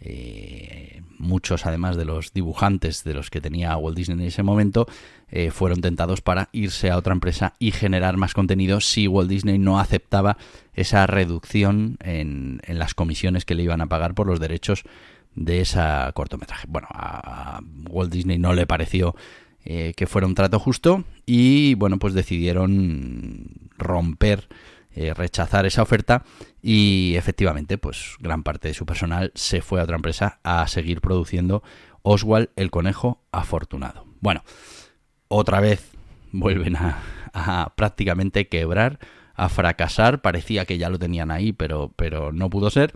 eh, 0.01 1.03
muchos, 1.19 1.67
además 1.67 1.97
de 1.97 2.05
los 2.05 2.33
dibujantes 2.33 3.05
de 3.05 3.15
los 3.15 3.31
que 3.31 3.41
tenía 3.41 3.77
Walt 3.77 3.97
Disney 3.97 4.19
en 4.19 4.25
ese 4.25 4.43
momento, 4.43 4.87
eh, 5.31 5.51
fueron 5.51 5.81
tentados 5.81 6.21
para 6.21 6.49
irse 6.53 6.91
a 6.91 6.97
otra 6.97 7.13
empresa 7.13 7.55
y 7.59 7.73
generar 7.73 8.17
más 8.17 8.35
contenido 8.35 8.81
si 8.81 9.09
Walt 9.09 9.29
Disney 9.29 9.59
no 9.59 9.81
aceptaba 9.81 10.37
esa 10.75 11.07
reducción 11.07 11.97
en, 12.01 12.61
las 12.69 12.95
comisiones 12.95 13.45
que 13.45 13.55
le 13.55 13.63
iban 13.63 13.81
a 13.81 13.87
pagar 13.87 14.15
por 14.15 14.27
los 14.27 14.41
derechos 14.41 14.85
de 15.35 15.61
esa 15.61 16.11
cortometraje. 16.15 16.67
Bueno, 16.69 16.89
a 16.91 17.61
Walt 17.89 18.13
Disney 18.13 18.39
no 18.39 18.55
le 18.55 18.67
pareció 18.67 19.15
eh, 19.65 19.95
que 19.97 20.07
fuera 20.07 20.29
un 20.29 20.37
trato 20.37 20.61
justo 20.61 21.05
y 21.27 21.75
bueno, 21.75 21.99
pues 21.99 22.15
decidieron 22.15 23.49
romper 23.77 24.49
eh, 24.99 25.13
rechazar 25.13 25.67
esa 25.67 25.83
oferta 25.83 26.25
y 26.63 27.17
efectivamente 27.17 27.77
pues 27.77 28.17
gran 28.19 28.43
parte 28.43 28.69
de 28.69 28.75
su 28.75 28.87
personal 28.87 29.31
se 29.35 29.61
fue 29.61 29.79
a 29.79 29.85
otra 29.85 29.97
empresa 29.97 30.41
a 30.43 30.67
seguir 30.69 31.03
produciendo 31.03 31.63
Oswald 32.01 32.49
el 32.57 32.71
conejo 32.71 33.21
afortunado. 33.31 34.07
Bueno, 34.23 34.43
otra 35.29 35.61
vez 35.61 35.91
vuelven 36.33 36.77
a, 36.77 37.75
prácticamente 37.77 38.49
quebrar, 38.49 38.99
a 39.35 39.51
fracasar, 39.51 40.23
parecía 40.23 40.65
que 40.65 40.79
ya 40.79 40.89
lo 40.89 40.99
tenían 40.99 41.31
ahí 41.31 41.53
pero, 41.53 41.93
pero 41.95 42.33
no 42.33 42.49
pudo 42.49 42.71
ser. 42.71 42.95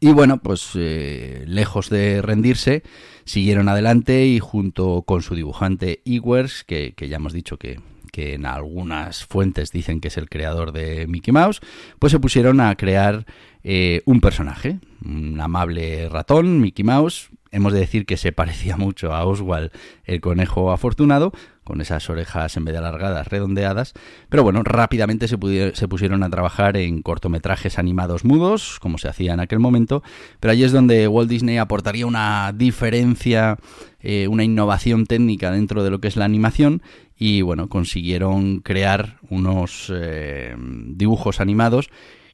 Y 0.00 0.12
bueno, 0.12 0.38
pues 0.38 0.70
eh, 0.76 1.44
lejos 1.46 1.90
de 1.90 2.22
rendirse, 2.22 2.84
siguieron 3.24 3.68
adelante 3.68 4.24
y 4.24 4.38
junto 4.38 5.02
con 5.02 5.20
su 5.20 5.34
dibujante 5.34 6.00
Ewers, 6.06 6.64
que, 6.64 6.94
que 6.94 7.10
ya 7.10 7.16
hemos 7.16 7.34
dicho 7.34 7.58
que, 7.58 7.80
que 8.10 8.34
en 8.34 8.46
algunas 8.46 9.24
fuentes 9.24 9.70
dicen 9.72 10.00
que 10.00 10.08
es 10.08 10.16
el 10.16 10.28
creador 10.28 10.72
de 10.72 11.06
Mickey 11.06 11.32
Mouse, 11.32 11.60
pues 11.98 12.10
se 12.12 12.20
pusieron 12.20 12.60
a 12.60 12.74
crear 12.76 13.26
eh, 13.62 14.02
un 14.04 14.20
personaje, 14.20 14.78
un 15.04 15.40
amable 15.40 16.08
ratón, 16.08 16.60
Mickey 16.60 16.84
Mouse. 16.84 17.30
Hemos 17.52 17.72
de 17.72 17.80
decir 17.80 18.06
que 18.06 18.16
se 18.16 18.32
parecía 18.32 18.76
mucho 18.78 19.12
a 19.12 19.24
Oswald 19.24 19.70
el 20.04 20.20
conejo 20.20 20.72
afortunado, 20.72 21.32
con 21.70 21.80
esas 21.80 22.10
orejas 22.10 22.56
en 22.56 22.64
vez 22.64 22.72
de 22.72 22.78
alargadas, 22.78 23.28
redondeadas. 23.28 23.94
Pero 24.28 24.42
bueno, 24.42 24.64
rápidamente 24.64 25.28
se, 25.28 25.38
pusieron 25.38 26.24
a 26.24 26.28
trabajar 26.28 26.76
en 26.76 27.00
cortometrajes 27.00 27.78
animados 27.78 28.24
mudos, 28.24 28.80
como 28.80 28.98
se 28.98 29.06
hacía 29.06 29.34
en 29.34 29.38
aquel 29.38 29.60
momento. 29.60 30.02
Pero 30.40 30.50
allí 30.50 30.64
es 30.64 30.72
donde 30.72 31.06
Walt 31.06 31.30
Disney 31.30 31.58
aportaría 31.58 32.06
una 32.06 32.52
diferencia, 32.52 33.56
eh, 34.00 34.26
una 34.26 34.42
innovación 34.42 35.06
técnica 35.06 35.52
dentro 35.52 35.84
de 35.84 35.90
lo 35.90 36.00
que 36.00 36.08
es 36.08 36.16
la 36.16 36.24
animación 36.24 36.82
y 37.16 37.42
bueno, 37.42 37.68
consiguieron 37.68 38.62
crear 38.62 39.20
unos 39.28 39.92
eh, 39.94 40.56
dibujos 40.58 41.40
animados 41.40 41.88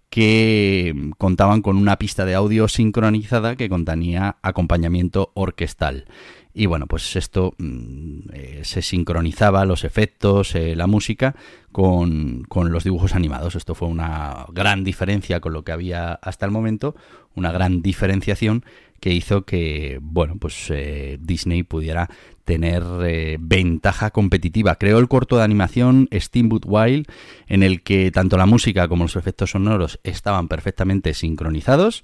que 0.09 1.11
contaban 1.19 1.61
con 1.61 1.77
una 1.77 1.99
pista 1.99 2.25
de 2.25 2.35
audio 2.35 2.69
sincronizada 2.69 3.55
que 3.57 3.69
contenía 3.69 4.37
acompañamiento 4.41 5.31
orquestal. 5.35 6.07
Y 6.59 6.65
bueno, 6.65 6.87
pues 6.87 7.17
esto 7.17 7.55
mm, 7.59 8.19
eh, 8.33 8.61
se 8.65 8.81
sincronizaba 8.81 9.67
los 9.67 9.85
efectos, 9.85 10.55
eh, 10.55 10.75
la 10.75 10.87
música 10.87 11.37
con, 11.71 12.45
con, 12.49 12.73
los 12.73 12.83
dibujos 12.83 13.15
animados. 13.15 13.57
Esto 13.57 13.75
fue 13.75 13.89
una 13.89 14.47
gran 14.53 14.83
diferencia 14.83 15.41
con 15.41 15.53
lo 15.53 15.65
que 15.65 15.73
había 15.73 16.15
hasta 16.15 16.47
el 16.47 16.53
momento, 16.53 16.97
una 17.35 17.53
gran 17.53 17.83
diferenciación 17.83 18.65
que 19.01 19.13
hizo 19.13 19.45
que, 19.45 19.99
bueno, 20.01 20.37
pues 20.39 20.71
eh, 20.71 21.19
Disney 21.21 21.63
pudiera 21.63 22.09
tener 22.47 22.83
ventaja 23.39 24.11
competitiva. 24.11 24.77
Creó 24.77 24.99
el 24.99 25.09
corto 25.09 25.37
de 25.37 25.45
animación 25.45 26.09
Steamboat 26.11 26.65
Wild, 26.65 27.07
en 27.49 27.65
el 27.65 27.83
que 27.83 28.11
tanto 28.13 28.39
la 28.39 28.47
música 28.47 28.89
como 28.89 29.05
los 29.05 29.17
efectos 29.17 29.51
sonoros 29.51 30.01
estaban 30.05 30.49
perfectamente 30.49 31.13
sincronizados 31.13 32.03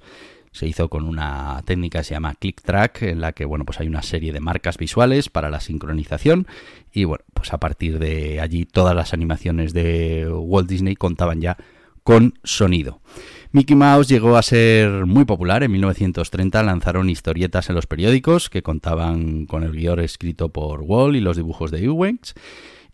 se 0.52 0.66
hizo 0.66 0.88
con 0.88 1.04
una 1.04 1.62
técnica 1.64 1.99
que 1.99 2.04
se 2.04 2.14
llama 2.14 2.35
Click 2.35 2.62
Track, 2.62 3.02
en 3.02 3.21
la 3.21 3.32
que 3.32 3.44
bueno, 3.44 3.64
pues 3.64 3.80
hay 3.80 3.88
una 3.88 4.02
serie 4.02 4.32
de 4.32 4.40
marcas 4.40 4.76
visuales 4.76 5.28
para 5.28 5.50
la 5.50 5.61
sincronización 5.61 6.47
y 6.92 7.04
bueno, 7.04 7.25
pues 7.35 7.52
a 7.52 7.59
partir 7.59 7.99
de 7.99 8.40
allí 8.40 8.66
todas 8.66 8.94
las 8.94 9.14
animaciones 9.14 9.73
de 9.73 10.30
Walt 10.30 10.68
Disney 10.68 10.94
contaban 10.94 11.40
ya 11.40 11.56
con 12.04 12.35
sonido. 12.44 13.00
Mickey 13.52 13.76
Mouse 13.76 14.09
llegó 14.09 14.37
a 14.37 14.42
ser 14.42 15.06
muy 15.06 15.25
popular. 15.25 15.62
En 15.62 15.73
1930 15.73 16.62
lanzaron 16.62 17.11
historietas 17.11 17.68
en 17.68 17.75
los 17.75 17.87
periódicos 17.87 18.49
que 18.49 18.62
contaban 18.62 19.44
con 19.47 19.62
el 19.62 19.73
guion 19.73 20.00
escrito 20.00 20.49
por 20.49 20.80
Walt 20.80 21.16
y 21.16 21.21
los 21.21 21.37
dibujos 21.37 21.71
de 21.71 21.85
Ewings. 21.85 22.35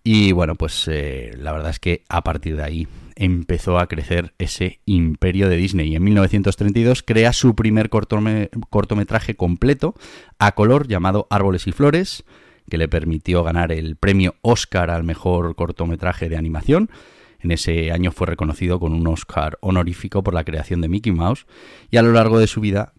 Y 0.03 0.33
bueno, 0.33 0.57
pues 0.57 0.89
eh, 0.89 1.33
la 1.37 1.53
verdad 1.53 1.71
es 1.71 1.79
que 1.79 2.03
a 2.09 2.23
partir 2.25 2.57
de 2.57 2.65
ahí 2.65 2.89
empezó 3.19 3.79
a 3.79 3.89
crecer 3.89 4.33
ese 4.39 4.81
imperio 4.87 5.49
de 5.49 5.57
Disney. 5.57 5.89
Y 5.89 5.97
en 5.97 6.05
1932 6.05 7.03
crea 7.03 7.33
su 7.33 7.55
primer 7.55 7.91
cortometraje 7.91 9.35
completo 9.35 9.95
a 10.39 10.53
color 10.53 10.87
llamado 10.87 11.27
Árboles 11.29 11.67
y 11.67 11.73
Flores, 11.73 12.25
que 12.71 12.79
le 12.79 12.89
permitió 12.89 13.43
ganar 13.43 13.73
el 13.73 13.97
premio 13.97 14.37
Oscar 14.43 14.91
al 14.91 15.03
mejor 15.03 15.57
cortometraje 15.57 16.29
de 16.29 16.37
animación. 16.37 16.91
En 17.41 17.51
ese 17.51 17.91
año 17.93 18.13
fue 18.13 18.29
reconocido 18.29 18.79
con 18.79 18.93
un 18.93 19.07
Oscar 19.09 19.59
honorífico 19.61 20.23
por 20.23 20.35
la 20.35 20.45
creación 20.45 20.81
de 20.81 20.89
Mickey 20.89 21.13
Mouse 21.13 21.47
y 21.91 21.97
a 21.97 22.03
lo 22.03 22.13
largo 22.13 22.39
de 22.39 22.47
su 22.47 22.61
vida, 22.61 22.93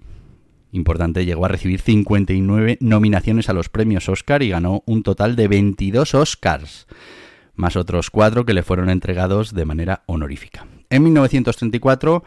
importante, 0.71 1.25
llegó 1.25 1.45
a 1.45 1.49
recibir 1.49 1.79
59 1.79 2.77
nominaciones 2.81 3.49
a 3.49 3.53
los 3.53 3.69
premios 3.69 4.09
Oscar 4.09 4.43
y 4.43 4.49
ganó 4.49 4.83
un 4.85 5.03
total 5.03 5.35
de 5.35 5.47
22 5.47 6.13
Oscars 6.13 6.88
más 7.59 7.75
otros 7.75 8.09
cuatro 8.09 8.45
que 8.45 8.53
le 8.53 8.63
fueron 8.63 8.89
entregados 8.89 9.53
de 9.53 9.65
manera 9.65 10.03
honorífica. 10.07 10.65
En 10.89 11.03
1934 11.03 12.23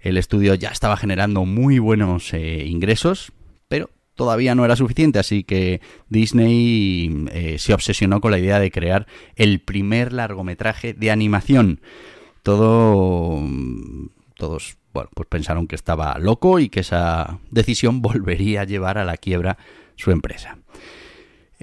el 0.00 0.18
estudio 0.18 0.54
ya 0.54 0.68
estaba 0.68 0.96
generando 0.98 1.46
muy 1.46 1.78
buenos 1.78 2.34
eh, 2.34 2.66
ingresos, 2.66 3.32
pero 3.66 3.88
todavía 4.14 4.54
no 4.54 4.66
era 4.66 4.76
suficiente, 4.76 5.18
así 5.18 5.42
que 5.42 5.80
Disney 6.10 7.26
eh, 7.32 7.56
se 7.58 7.72
obsesionó 7.72 8.20
con 8.20 8.30
la 8.30 8.38
idea 8.38 8.60
de 8.60 8.70
crear 8.70 9.06
el 9.36 9.60
primer 9.60 10.12
largometraje 10.12 10.92
de 10.92 11.10
animación. 11.10 11.80
Todo, 12.42 13.42
todos 14.36 14.76
bueno, 14.92 15.08
pues 15.14 15.26
pensaron 15.30 15.66
que 15.66 15.76
estaba 15.76 16.18
loco 16.18 16.58
y 16.58 16.68
que 16.68 16.80
esa 16.80 17.38
decisión 17.50 18.02
volvería 18.02 18.60
a 18.60 18.64
llevar 18.64 18.98
a 18.98 19.04
la 19.06 19.16
quiebra 19.16 19.56
su 19.96 20.10
empresa. 20.10 20.58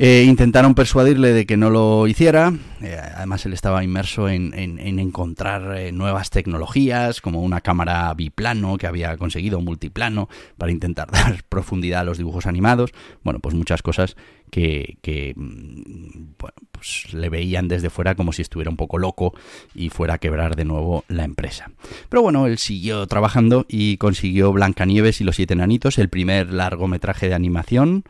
Eh, 0.03 0.23
intentaron 0.23 0.73
persuadirle 0.73 1.31
de 1.31 1.45
que 1.45 1.57
no 1.57 1.69
lo 1.69 2.07
hiciera. 2.07 2.51
Eh, 2.81 2.97
además, 2.99 3.45
él 3.45 3.53
estaba 3.53 3.83
inmerso 3.83 4.29
en, 4.29 4.51
encontrar 4.79 5.77
eh, 5.77 5.91
nuevas 5.91 6.31
tecnologías, 6.31 7.21
como 7.21 7.43
una 7.43 7.61
cámara 7.61 8.11
biplano 8.15 8.79
que 8.79 8.87
había 8.87 9.15
conseguido, 9.17 9.61
multiplano, 9.61 10.27
para 10.57 10.71
intentar 10.71 11.11
dar 11.11 11.43
profundidad 11.47 11.99
a 11.99 12.03
los 12.03 12.17
dibujos 12.17 12.47
animados. 12.47 12.89
Bueno, 13.21 13.39
pues 13.41 13.53
muchas 13.53 13.83
cosas 13.83 14.15
que, 14.49 14.97
mm, 15.35 16.31
pues 16.71 17.13
le 17.13 17.29
veían 17.29 17.67
desde 17.67 17.91
fuera 17.91 18.15
como 18.15 18.33
si 18.33 18.41
estuviera 18.41 18.71
un 18.71 18.77
poco 18.77 18.97
loco 18.97 19.35
y 19.75 19.89
fuera 19.89 20.15
a 20.15 20.17
quebrar 20.17 20.55
de 20.55 20.65
nuevo 20.65 21.05
la 21.09 21.25
empresa. 21.25 21.69
Pero 22.09 22.23
bueno, 22.23 22.47
él 22.47 22.57
siguió 22.57 23.05
trabajando 23.05 23.67
y 23.69 23.97
consiguió 23.97 24.51
Blancanieves 24.51 25.21
y 25.21 25.25
los 25.25 25.35
Siete 25.35 25.53
Enanitos, 25.53 25.99
el 25.99 26.09
primer 26.09 26.51
largometraje 26.51 27.29
de 27.29 27.35
animación. 27.35 28.03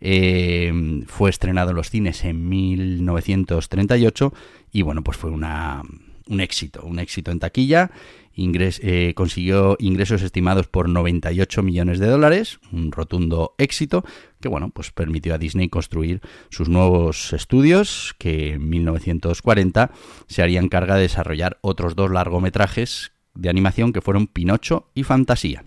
Eh, 0.00 1.02
fue 1.06 1.30
estrenado 1.30 1.70
en 1.70 1.76
los 1.76 1.90
cines 1.90 2.24
en 2.24 2.48
1938 2.48 4.32
y 4.72 4.82
bueno, 4.82 5.02
pues 5.02 5.16
fue 5.16 5.30
un 5.30 6.40
éxito, 6.40 6.82
un 6.84 6.98
éxito 6.98 7.30
en 7.30 7.38
taquilla. 7.38 7.90
Eh, 8.38 9.14
consiguió 9.16 9.76
ingresos 9.78 10.20
estimados 10.20 10.66
por 10.66 10.90
98 10.90 11.62
millones 11.62 11.98
de 11.98 12.06
dólares, 12.06 12.60
un 12.70 12.92
rotundo 12.92 13.54
éxito 13.56 14.04
que 14.40 14.48
bueno, 14.48 14.68
pues 14.68 14.90
permitió 14.92 15.34
a 15.34 15.38
Disney 15.38 15.70
construir 15.70 16.20
sus 16.50 16.68
nuevos 16.68 17.32
estudios 17.32 18.14
que 18.18 18.52
en 18.52 18.68
1940 18.68 19.90
se 20.26 20.42
harían 20.42 20.68
carga 20.68 20.96
de 20.96 21.02
desarrollar 21.02 21.58
otros 21.62 21.96
dos 21.96 22.10
largometrajes 22.10 23.12
de 23.34 23.48
animación 23.48 23.94
que 23.94 24.02
fueron 24.02 24.26
Pinocho 24.26 24.90
y 24.94 25.02
Fantasía. 25.02 25.64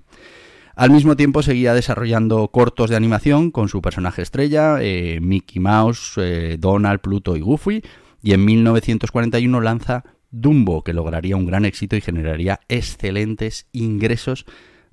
Al 0.79 0.91
mismo 0.91 1.17
tiempo 1.17 1.43
seguía 1.43 1.73
desarrollando 1.73 2.47
cortos 2.47 2.89
de 2.89 2.95
animación 2.95 3.51
con 3.51 3.67
su 3.67 3.81
personaje 3.81 4.21
estrella, 4.21 4.77
eh, 4.79 5.19
Mickey 5.21 5.59
Mouse, 5.61 6.13
eh, 6.15 6.55
Donald, 6.57 7.01
Pluto 7.01 7.35
y 7.35 7.41
Goofy, 7.41 7.81
y 8.23 8.31
en 8.31 8.45
1941 8.45 9.59
lanza 9.59 10.05
Dumbo, 10.31 10.81
que 10.85 10.93
lograría 10.93 11.35
un 11.35 11.45
gran 11.45 11.65
éxito 11.65 11.97
y 11.97 12.01
generaría 12.01 12.61
excelentes 12.69 13.67
ingresos 13.73 14.45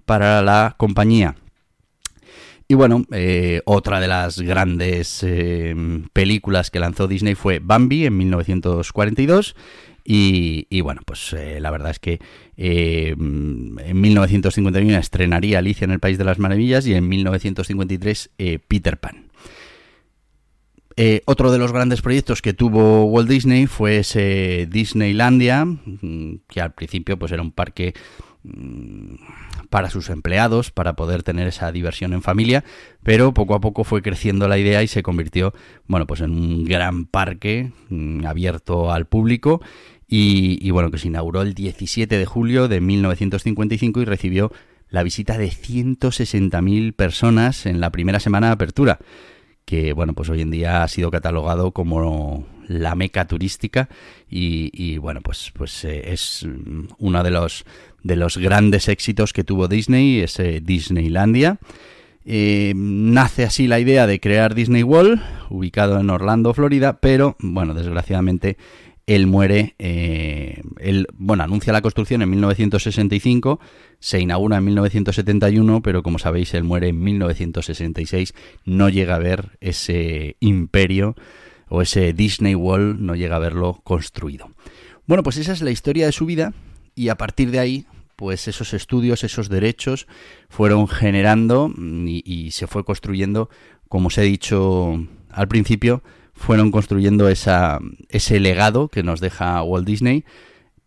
para 0.04 0.42
la 0.42 0.74
compañía. 0.76 1.36
Y 2.66 2.74
bueno, 2.74 3.04
eh, 3.12 3.62
otra 3.64 4.00
de 4.00 4.08
las 4.08 4.40
grandes 4.40 5.24
películas 6.12 6.72
que 6.72 6.80
lanzó 6.80 7.06
Disney 7.06 7.36
fue 7.36 7.60
Bambi 7.60 8.06
en 8.06 8.16
1942 8.16 9.54
y, 10.08 10.80
bueno, 10.82 11.00
pues 11.04 11.32
eh, 11.32 11.58
la 11.60 11.70
verdad 11.72 11.90
es 11.90 11.98
que 11.98 12.20
eh, 12.56 13.14
en 13.18 14.00
1951 14.00 14.96
estrenaría 14.98 15.58
Alicia 15.58 15.84
en 15.84 15.90
el 15.90 15.98
País 15.98 16.16
de 16.16 16.24
las 16.24 16.38
Maravillas 16.38 16.86
y 16.86 16.94
en 16.94 17.08
1953 17.08 18.30
eh, 18.38 18.58
Peter 18.66 18.98
Pan. 18.98 19.30
otro 21.24 21.50
de 21.50 21.58
los 21.58 21.72
grandes 21.72 22.02
proyectos 22.02 22.40
que 22.40 22.54
tuvo 22.54 23.06
Walt 23.06 23.28
Disney 23.28 23.66
fue 23.66 23.98
ese 23.98 24.68
Disneylandia, 24.70 25.64
mm, 25.64 26.34
que 26.48 26.60
al 26.60 26.72
principio 26.72 27.18
pues 27.18 27.32
era 27.32 27.42
un 27.42 27.50
parque 27.50 27.92
mm, 28.44 29.16
para 29.70 29.90
sus 29.90 30.08
empleados, 30.08 30.70
para 30.70 30.94
poder 30.94 31.24
tener 31.24 31.48
esa 31.48 31.72
diversión 31.72 32.12
en 32.12 32.22
familia, 32.22 32.62
pero 33.02 33.34
poco 33.34 33.56
a 33.56 33.60
poco 33.60 33.82
fue 33.82 34.02
creciendo 34.02 34.46
la 34.46 34.58
idea 34.58 34.84
y 34.84 34.86
se 34.86 35.02
convirtió, 35.02 35.52
bueno, 35.88 36.06
pues 36.06 36.20
en 36.20 36.30
un 36.30 36.64
gran 36.64 37.06
parque 37.06 37.72
mm, 37.88 38.24
abierto 38.24 38.92
al 38.92 39.06
público 39.06 39.60
y, 40.08 40.70
bueno, 40.70 40.90
que 40.90 40.98
se 40.98 41.08
inauguró 41.08 41.42
el 41.42 41.54
17 41.54 42.16
de 42.16 42.26
julio 42.26 42.68
de 42.68 42.80
1955 42.80 44.00
y 44.00 44.04
recibió 44.04 44.52
la 44.88 45.02
visita 45.02 45.36
de 45.36 45.48
160.000 45.48 46.92
personas 46.94 47.66
en 47.66 47.80
la 47.80 47.90
primera 47.90 48.20
semana 48.20 48.46
de 48.48 48.52
apertura, 48.52 48.98
que 49.64 49.92
bueno, 49.92 50.14
pues 50.14 50.28
hoy 50.28 50.42
en 50.42 50.52
día 50.52 50.84
ha 50.84 50.88
sido 50.88 51.10
catalogado 51.10 51.72
como 51.72 52.46
la 52.68 52.94
meca 52.94 53.26
turística 53.26 53.88
y, 54.30 54.98
bueno, 54.98 55.20
pues, 55.22 55.52
pues 55.54 55.84
eh, 55.84 56.12
es 56.12 56.46
uno 56.98 57.22
de 57.24 57.30
los, 57.30 57.64
de 58.04 58.16
los 58.16 58.38
grandes 58.38 58.88
éxitos 58.88 59.32
que 59.32 59.44
tuvo 59.44 59.66
Disney, 59.66 60.20
ese 60.20 60.60
Disneylandia. 60.60 61.58
Eh, 62.28 62.72
nace 62.76 63.44
así 63.44 63.68
la 63.68 63.78
idea 63.78 64.06
de 64.08 64.18
crear 64.18 64.54
Disney 64.54 64.82
World, 64.82 65.20
ubicado 65.48 66.00
en 66.00 66.10
Orlando, 66.10 66.54
Florida, 66.54 66.98
pero 67.00 67.36
bueno, 67.38 67.72
desgraciadamente 67.72 68.56
él 69.06 69.28
muere, 69.28 69.76
eh, 69.78 70.62
él, 70.80 71.06
bueno, 71.14 71.44
anuncia 71.44 71.72
la 71.72 71.80
construcción 71.80 72.22
en 72.22 72.30
1965, 72.30 73.60
se 74.00 74.20
inaugura 74.20 74.56
en 74.58 74.64
1971, 74.64 75.80
pero 75.80 76.02
como 76.02 76.18
sabéis, 76.18 76.52
él 76.54 76.64
muere 76.64 76.88
en 76.88 77.00
1966, 77.00 78.34
no 78.64 78.88
llega 78.88 79.14
a 79.14 79.20
ver 79.20 79.58
ese 79.60 80.36
imperio 80.40 81.14
o 81.68 81.82
ese 81.82 82.12
Disney 82.12 82.56
World, 82.56 83.00
no 83.00 83.14
llega 83.14 83.36
a 83.36 83.40
verlo 83.40 83.80
construido. 83.84 84.50
Bueno, 85.06 85.22
pues 85.22 85.36
esa 85.36 85.52
es 85.52 85.62
la 85.62 85.70
historia 85.70 86.06
de 86.06 86.12
su 86.12 86.26
vida 86.26 86.52
y 86.96 87.08
a 87.08 87.16
partir 87.16 87.52
de 87.52 87.60
ahí, 87.60 87.86
pues 88.16 88.48
esos 88.48 88.74
estudios, 88.74 89.22
esos 89.22 89.48
derechos 89.48 90.08
fueron 90.48 90.88
generando 90.88 91.72
y, 91.78 92.22
y 92.24 92.50
se 92.50 92.66
fue 92.66 92.84
construyendo, 92.84 93.50
como 93.88 94.08
os 94.08 94.18
he 94.18 94.22
dicho 94.22 95.06
al 95.30 95.46
principio, 95.46 96.02
fueron 96.36 96.70
construyendo 96.70 97.28
esa, 97.28 97.80
ese 98.08 98.38
legado 98.38 98.88
que 98.88 99.02
nos 99.02 99.20
deja 99.20 99.62
Walt 99.62 99.86
Disney 99.86 100.24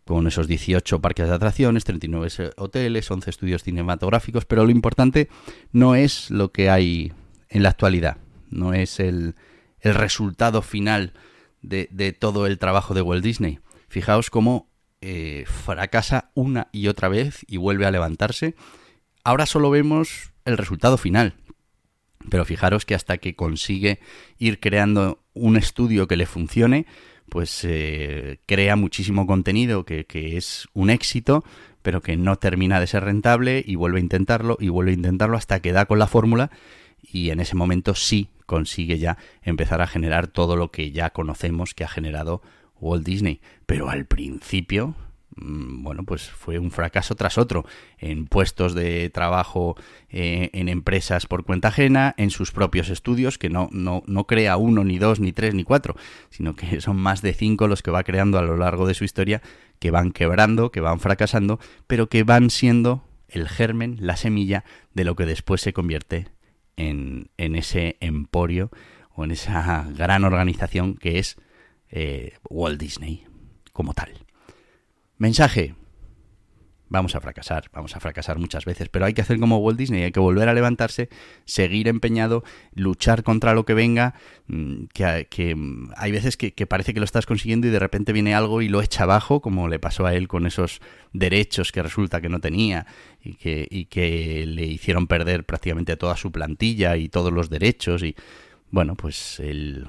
con 0.06 0.26
esos 0.26 0.48
18 0.48 1.02
parques 1.02 1.28
de 1.28 1.36
atracciones, 1.36 1.84
39 1.84 2.52
hoteles, 2.58 3.12
11 3.12 3.30
estudios 3.30 3.64
cinematográficos, 3.64 4.46
pero 4.46 4.64
lo 4.64 4.72
importante 4.72 5.30
no 5.72 5.96
es 5.96 6.32
lo 6.32 6.52
que 6.52 6.70
hay 6.70 7.14
en 7.50 7.64
la 7.64 7.70
actualidad, 7.70 8.18
no 8.50 8.74
es 8.74 9.00
el, 9.00 9.36
resultado 9.82 10.62
final 10.62 11.14
de, 11.62 11.88
de, 11.92 12.12
todo 12.12 12.48
el 12.48 12.58
trabajo 12.58 12.94
de 12.94 13.02
Walt 13.02 13.24
Disney. 13.24 13.60
Fijaos 13.88 14.30
cómo 14.30 14.70
eh, 15.02 15.46
fracasa 15.46 16.30
una 16.34 16.68
y 16.74 16.90
otra 16.90 17.08
vez 17.08 17.46
y 17.48 17.56
vuelve 17.56 17.86
a 17.86 17.92
levantarse. 17.92 18.56
Ahora 19.24 19.46
solo 19.46 19.70
vemos 19.70 20.34
el 20.44 20.58
resultado 20.58 20.98
final, 20.98 21.36
Pero 22.30 22.46
fijaros 22.46 22.86
que 22.86 22.96
hasta 22.96 23.18
que 23.18 23.36
consigue 23.36 24.00
ir 24.38 24.60
creando 24.60 25.20
un 25.34 25.56
estudio 25.56 26.08
que 26.08 26.18
le 26.18 26.26
funcione, 26.26 26.86
pues 27.30 27.62
eh, 27.64 28.40
crea 28.46 28.76
muchísimo 28.76 29.26
contenido 29.26 29.86
que, 29.86 30.06
que 30.06 30.36
es 30.36 30.68
un 30.74 30.90
éxito, 30.90 31.46
pero 31.82 32.02
que 32.02 32.18
no 32.18 32.36
termina 32.36 32.80
de 32.80 32.88
ser 32.88 33.06
rentable 33.06 33.64
y 33.66 33.76
vuelve 33.76 34.00
a 34.00 34.02
intentarlo 34.02 34.58
y 34.60 34.70
vuelve 34.70 34.92
a 34.92 34.96
intentarlo 34.96 35.38
hasta 35.38 35.62
que 35.62 35.72
da 35.72 35.86
con 35.86 36.00
la 36.00 36.08
fórmula 36.08 36.52
y 37.02 37.30
en 37.30 37.40
ese 37.40 37.56
momento 37.56 37.96
sí 37.96 38.30
consigue 38.46 38.98
ya 38.98 39.18
empezar 39.42 39.82
a 39.82 39.88
generar 39.88 40.28
todo 40.28 40.56
lo 40.56 40.72
que 40.72 40.92
ya 40.92 41.12
conocemos 41.12 41.74
que 41.74 41.84
ha 41.84 41.88
generado 41.88 42.42
Walt 42.80 43.06
Disney. 43.06 43.42
Pero 43.66 43.90
al 43.90 44.06
principio, 44.06 44.96
bueno, 45.36 46.04
pues 46.04 46.30
fue 46.30 46.60
un 46.60 46.72
fracaso 46.72 47.16
tras 47.16 47.38
otro, 47.38 47.66
en 47.98 48.26
puestos 48.26 48.74
de 48.74 49.10
trabajo 49.10 49.76
eh, 50.10 50.50
en 50.54 50.70
empresas 50.70 51.26
por 51.26 51.46
cuenta 51.46 51.70
ajena, 51.70 52.14
en 52.18 52.30
sus 52.30 52.52
propios 52.52 52.90
estudios, 52.90 53.38
que 53.38 53.50
no, 53.50 53.70
no, 53.72 54.04
no 54.08 54.26
crea 54.26 54.58
uno, 54.58 54.84
ni 54.84 54.98
dos, 54.98 55.20
ni 55.20 55.32
tres, 55.32 55.54
ni 55.54 55.64
cuatro, 55.64 55.96
sino 56.30 56.56
que 56.56 56.82
son 56.82 56.98
más 56.98 57.22
de 57.22 57.34
cinco 57.34 57.68
los 57.68 57.82
que 57.82 57.92
va 57.92 58.04
creando 58.04 58.38
a 58.38 58.42
lo 58.42 58.58
largo 58.58 58.88
de 58.88 58.94
su 58.94 59.04
historia, 59.04 59.42
que 59.80 59.92
van 59.92 60.12
quebrando, 60.12 60.72
que 60.72 60.82
van 60.82 61.00
fracasando, 61.00 61.60
pero 61.88 62.10
que 62.10 62.24
van 62.24 62.50
siendo 62.50 63.04
el 63.28 63.48
germen, 63.48 63.98
la 64.00 64.18
semilla 64.18 64.64
de 64.94 65.04
lo 65.04 65.16
que 65.16 65.26
después 65.26 65.62
se 65.62 65.74
convierte 65.74 66.28
en, 66.76 67.30
en 67.38 67.56
ese 67.56 67.98
emporio 68.00 68.72
o 69.16 69.24
en 69.24 69.32
esa 69.32 69.88
gran 69.96 70.24
organización 70.24 70.96
que 70.96 71.20
es 71.20 71.38
eh, 71.92 72.34
Walt 72.50 72.80
Disney 72.80 73.26
como 73.72 73.94
tal. 73.94 74.10
Mensaje. 75.20 75.76
Vamos 76.88 77.14
a 77.14 77.20
fracasar, 77.20 77.70
vamos 77.74 77.96
a 77.96 78.00
fracasar 78.00 78.40
muchas 78.40 78.64
veces, 78.64 78.88
pero 78.90 79.06
hay 79.06 79.14
que 79.14 79.22
hacer 79.22 79.38
como 79.38 79.58
Walt 79.58 79.78
Disney, 79.78 80.02
hay 80.02 80.12
que 80.14 80.22
volver 80.22 80.48
a 80.48 80.54
levantarse, 80.54 81.10
seguir 81.46 81.88
empeñado, 81.90 82.44
luchar 82.74 83.22
contra 83.22 83.54
lo 83.54 83.64
que 83.64 83.74
venga, 83.74 84.16
mm, 84.48 84.86
que, 85.30 85.56
mm, 85.56 85.92
hay 85.98 86.12
veces 86.14 86.36
que, 86.38 86.52
parece 86.66 86.94
que 86.94 87.02
lo 87.02 87.04
estás 87.04 87.26
consiguiendo 87.28 87.68
y 87.68 87.70
de 87.70 87.78
repente 87.78 88.14
viene 88.14 88.34
algo 88.34 88.62
y 88.62 88.70
lo 88.70 88.82
echa 88.82 89.04
abajo, 89.04 89.42
como 89.42 89.68
le 89.68 89.78
pasó 89.78 90.06
a 90.08 90.16
él 90.16 90.28
con 90.30 90.48
esos 90.48 90.80
derechos 91.14 91.72
que 91.74 91.84
resulta 91.84 92.22
que 92.22 92.30
no 92.30 92.40
tenía 92.40 92.88
y 93.22 93.36
que, 93.36 93.68
y 93.70 93.86
que 93.86 94.46
le 94.48 94.66
hicieron 94.66 95.06
perder 95.06 95.46
prácticamente 95.46 95.98
toda 95.98 96.16
su 96.16 96.32
plantilla 96.32 96.96
y 96.96 97.10
todos 97.10 97.32
los 97.32 97.50
derechos 97.52 98.02
y 98.04 98.16
bueno, 98.72 98.96
pues 98.96 99.40
él 99.42 99.88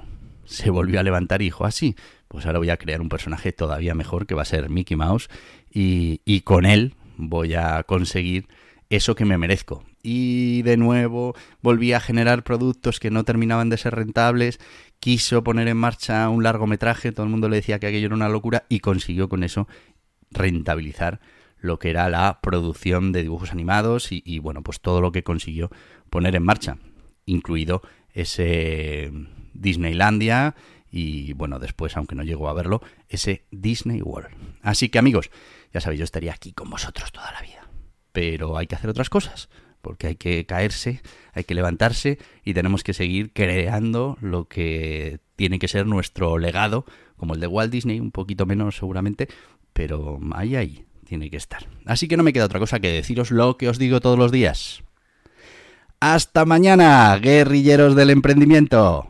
se 0.50 0.70
volvió 0.70 0.98
a 0.98 1.02
levantar 1.04 1.40
y 1.42 1.46
dijo, 1.46 1.64
así, 1.64 1.94
ah, 1.96 2.02
pues 2.28 2.44
ahora 2.44 2.58
voy 2.58 2.70
a 2.70 2.76
crear 2.76 3.00
un 3.00 3.08
personaje 3.08 3.52
todavía 3.52 3.94
mejor 3.94 4.26
que 4.26 4.34
va 4.34 4.42
a 4.42 4.46
ser 4.46 4.68
Mickey 4.68 4.96
Mouse 4.96 5.28
y, 5.72 6.20
y 6.24 6.40
con 6.40 6.66
él 6.66 6.94
voy 7.16 7.54
a 7.54 7.82
conseguir 7.84 8.48
eso 8.88 9.14
que 9.14 9.24
me 9.24 9.38
merezco. 9.38 9.84
Y 10.02 10.62
de 10.62 10.76
nuevo 10.76 11.34
volví 11.62 11.92
a 11.92 12.00
generar 12.00 12.42
productos 12.42 12.98
que 12.98 13.10
no 13.10 13.24
terminaban 13.24 13.68
de 13.68 13.76
ser 13.76 13.94
rentables, 13.94 14.58
quiso 14.98 15.44
poner 15.44 15.68
en 15.68 15.76
marcha 15.76 16.28
un 16.28 16.42
largometraje, 16.42 17.12
todo 17.12 17.24
el 17.24 17.30
mundo 17.30 17.48
le 17.48 17.56
decía 17.56 17.78
que 17.78 17.86
aquello 17.86 18.06
era 18.06 18.14
una 18.16 18.28
locura 18.28 18.64
y 18.68 18.80
consiguió 18.80 19.28
con 19.28 19.44
eso 19.44 19.68
rentabilizar 20.32 21.20
lo 21.58 21.78
que 21.78 21.90
era 21.90 22.08
la 22.08 22.40
producción 22.40 23.12
de 23.12 23.22
dibujos 23.22 23.52
animados 23.52 24.10
y, 24.10 24.22
y 24.24 24.40
bueno, 24.40 24.62
pues 24.62 24.80
todo 24.80 25.00
lo 25.00 25.12
que 25.12 25.22
consiguió 25.22 25.70
poner 26.08 26.34
en 26.34 26.42
marcha, 26.42 26.78
incluido 27.26 27.82
ese 28.12 29.12
Disneylandia 29.52 30.54
y 30.90 31.32
bueno, 31.34 31.58
después, 31.58 31.96
aunque 31.96 32.14
no 32.14 32.24
llegó 32.24 32.48
a 32.48 32.54
verlo, 32.54 32.82
ese 33.08 33.44
Disney 33.50 34.02
World. 34.02 34.34
Así 34.62 34.88
que 34.88 34.98
amigos, 34.98 35.30
ya 35.72 35.80
sabéis, 35.80 36.00
yo 36.00 36.04
estaría 36.04 36.32
aquí 36.32 36.52
con 36.52 36.68
vosotros 36.68 37.12
toda 37.12 37.32
la 37.32 37.40
vida. 37.40 37.68
Pero 38.12 38.56
hay 38.56 38.66
que 38.66 38.74
hacer 38.74 38.90
otras 38.90 39.08
cosas, 39.08 39.48
porque 39.82 40.08
hay 40.08 40.16
que 40.16 40.44
caerse, 40.46 41.00
hay 41.32 41.44
que 41.44 41.54
levantarse 41.54 42.18
y 42.44 42.54
tenemos 42.54 42.82
que 42.82 42.92
seguir 42.92 43.32
creando 43.32 44.18
lo 44.20 44.48
que 44.48 45.20
tiene 45.36 45.58
que 45.58 45.68
ser 45.68 45.86
nuestro 45.86 46.38
legado, 46.38 46.84
como 47.16 47.34
el 47.34 47.40
de 47.40 47.46
Walt 47.46 47.70
Disney, 47.70 48.00
un 48.00 48.10
poquito 48.10 48.46
menos 48.46 48.76
seguramente, 48.76 49.28
pero 49.72 50.18
ahí, 50.32 50.56
ahí 50.56 50.84
tiene 51.04 51.30
que 51.30 51.36
estar. 51.36 51.68
Así 51.86 52.08
que 52.08 52.16
no 52.16 52.22
me 52.22 52.32
queda 52.32 52.46
otra 52.46 52.58
cosa 52.58 52.80
que 52.80 52.90
deciros 52.90 53.30
lo 53.30 53.56
que 53.56 53.68
os 53.68 53.78
digo 53.78 54.00
todos 54.00 54.18
los 54.18 54.32
días. 54.32 54.82
Hasta 56.00 56.44
mañana, 56.44 57.16
guerrilleros 57.18 57.94
del 57.94 58.10
emprendimiento. 58.10 59.09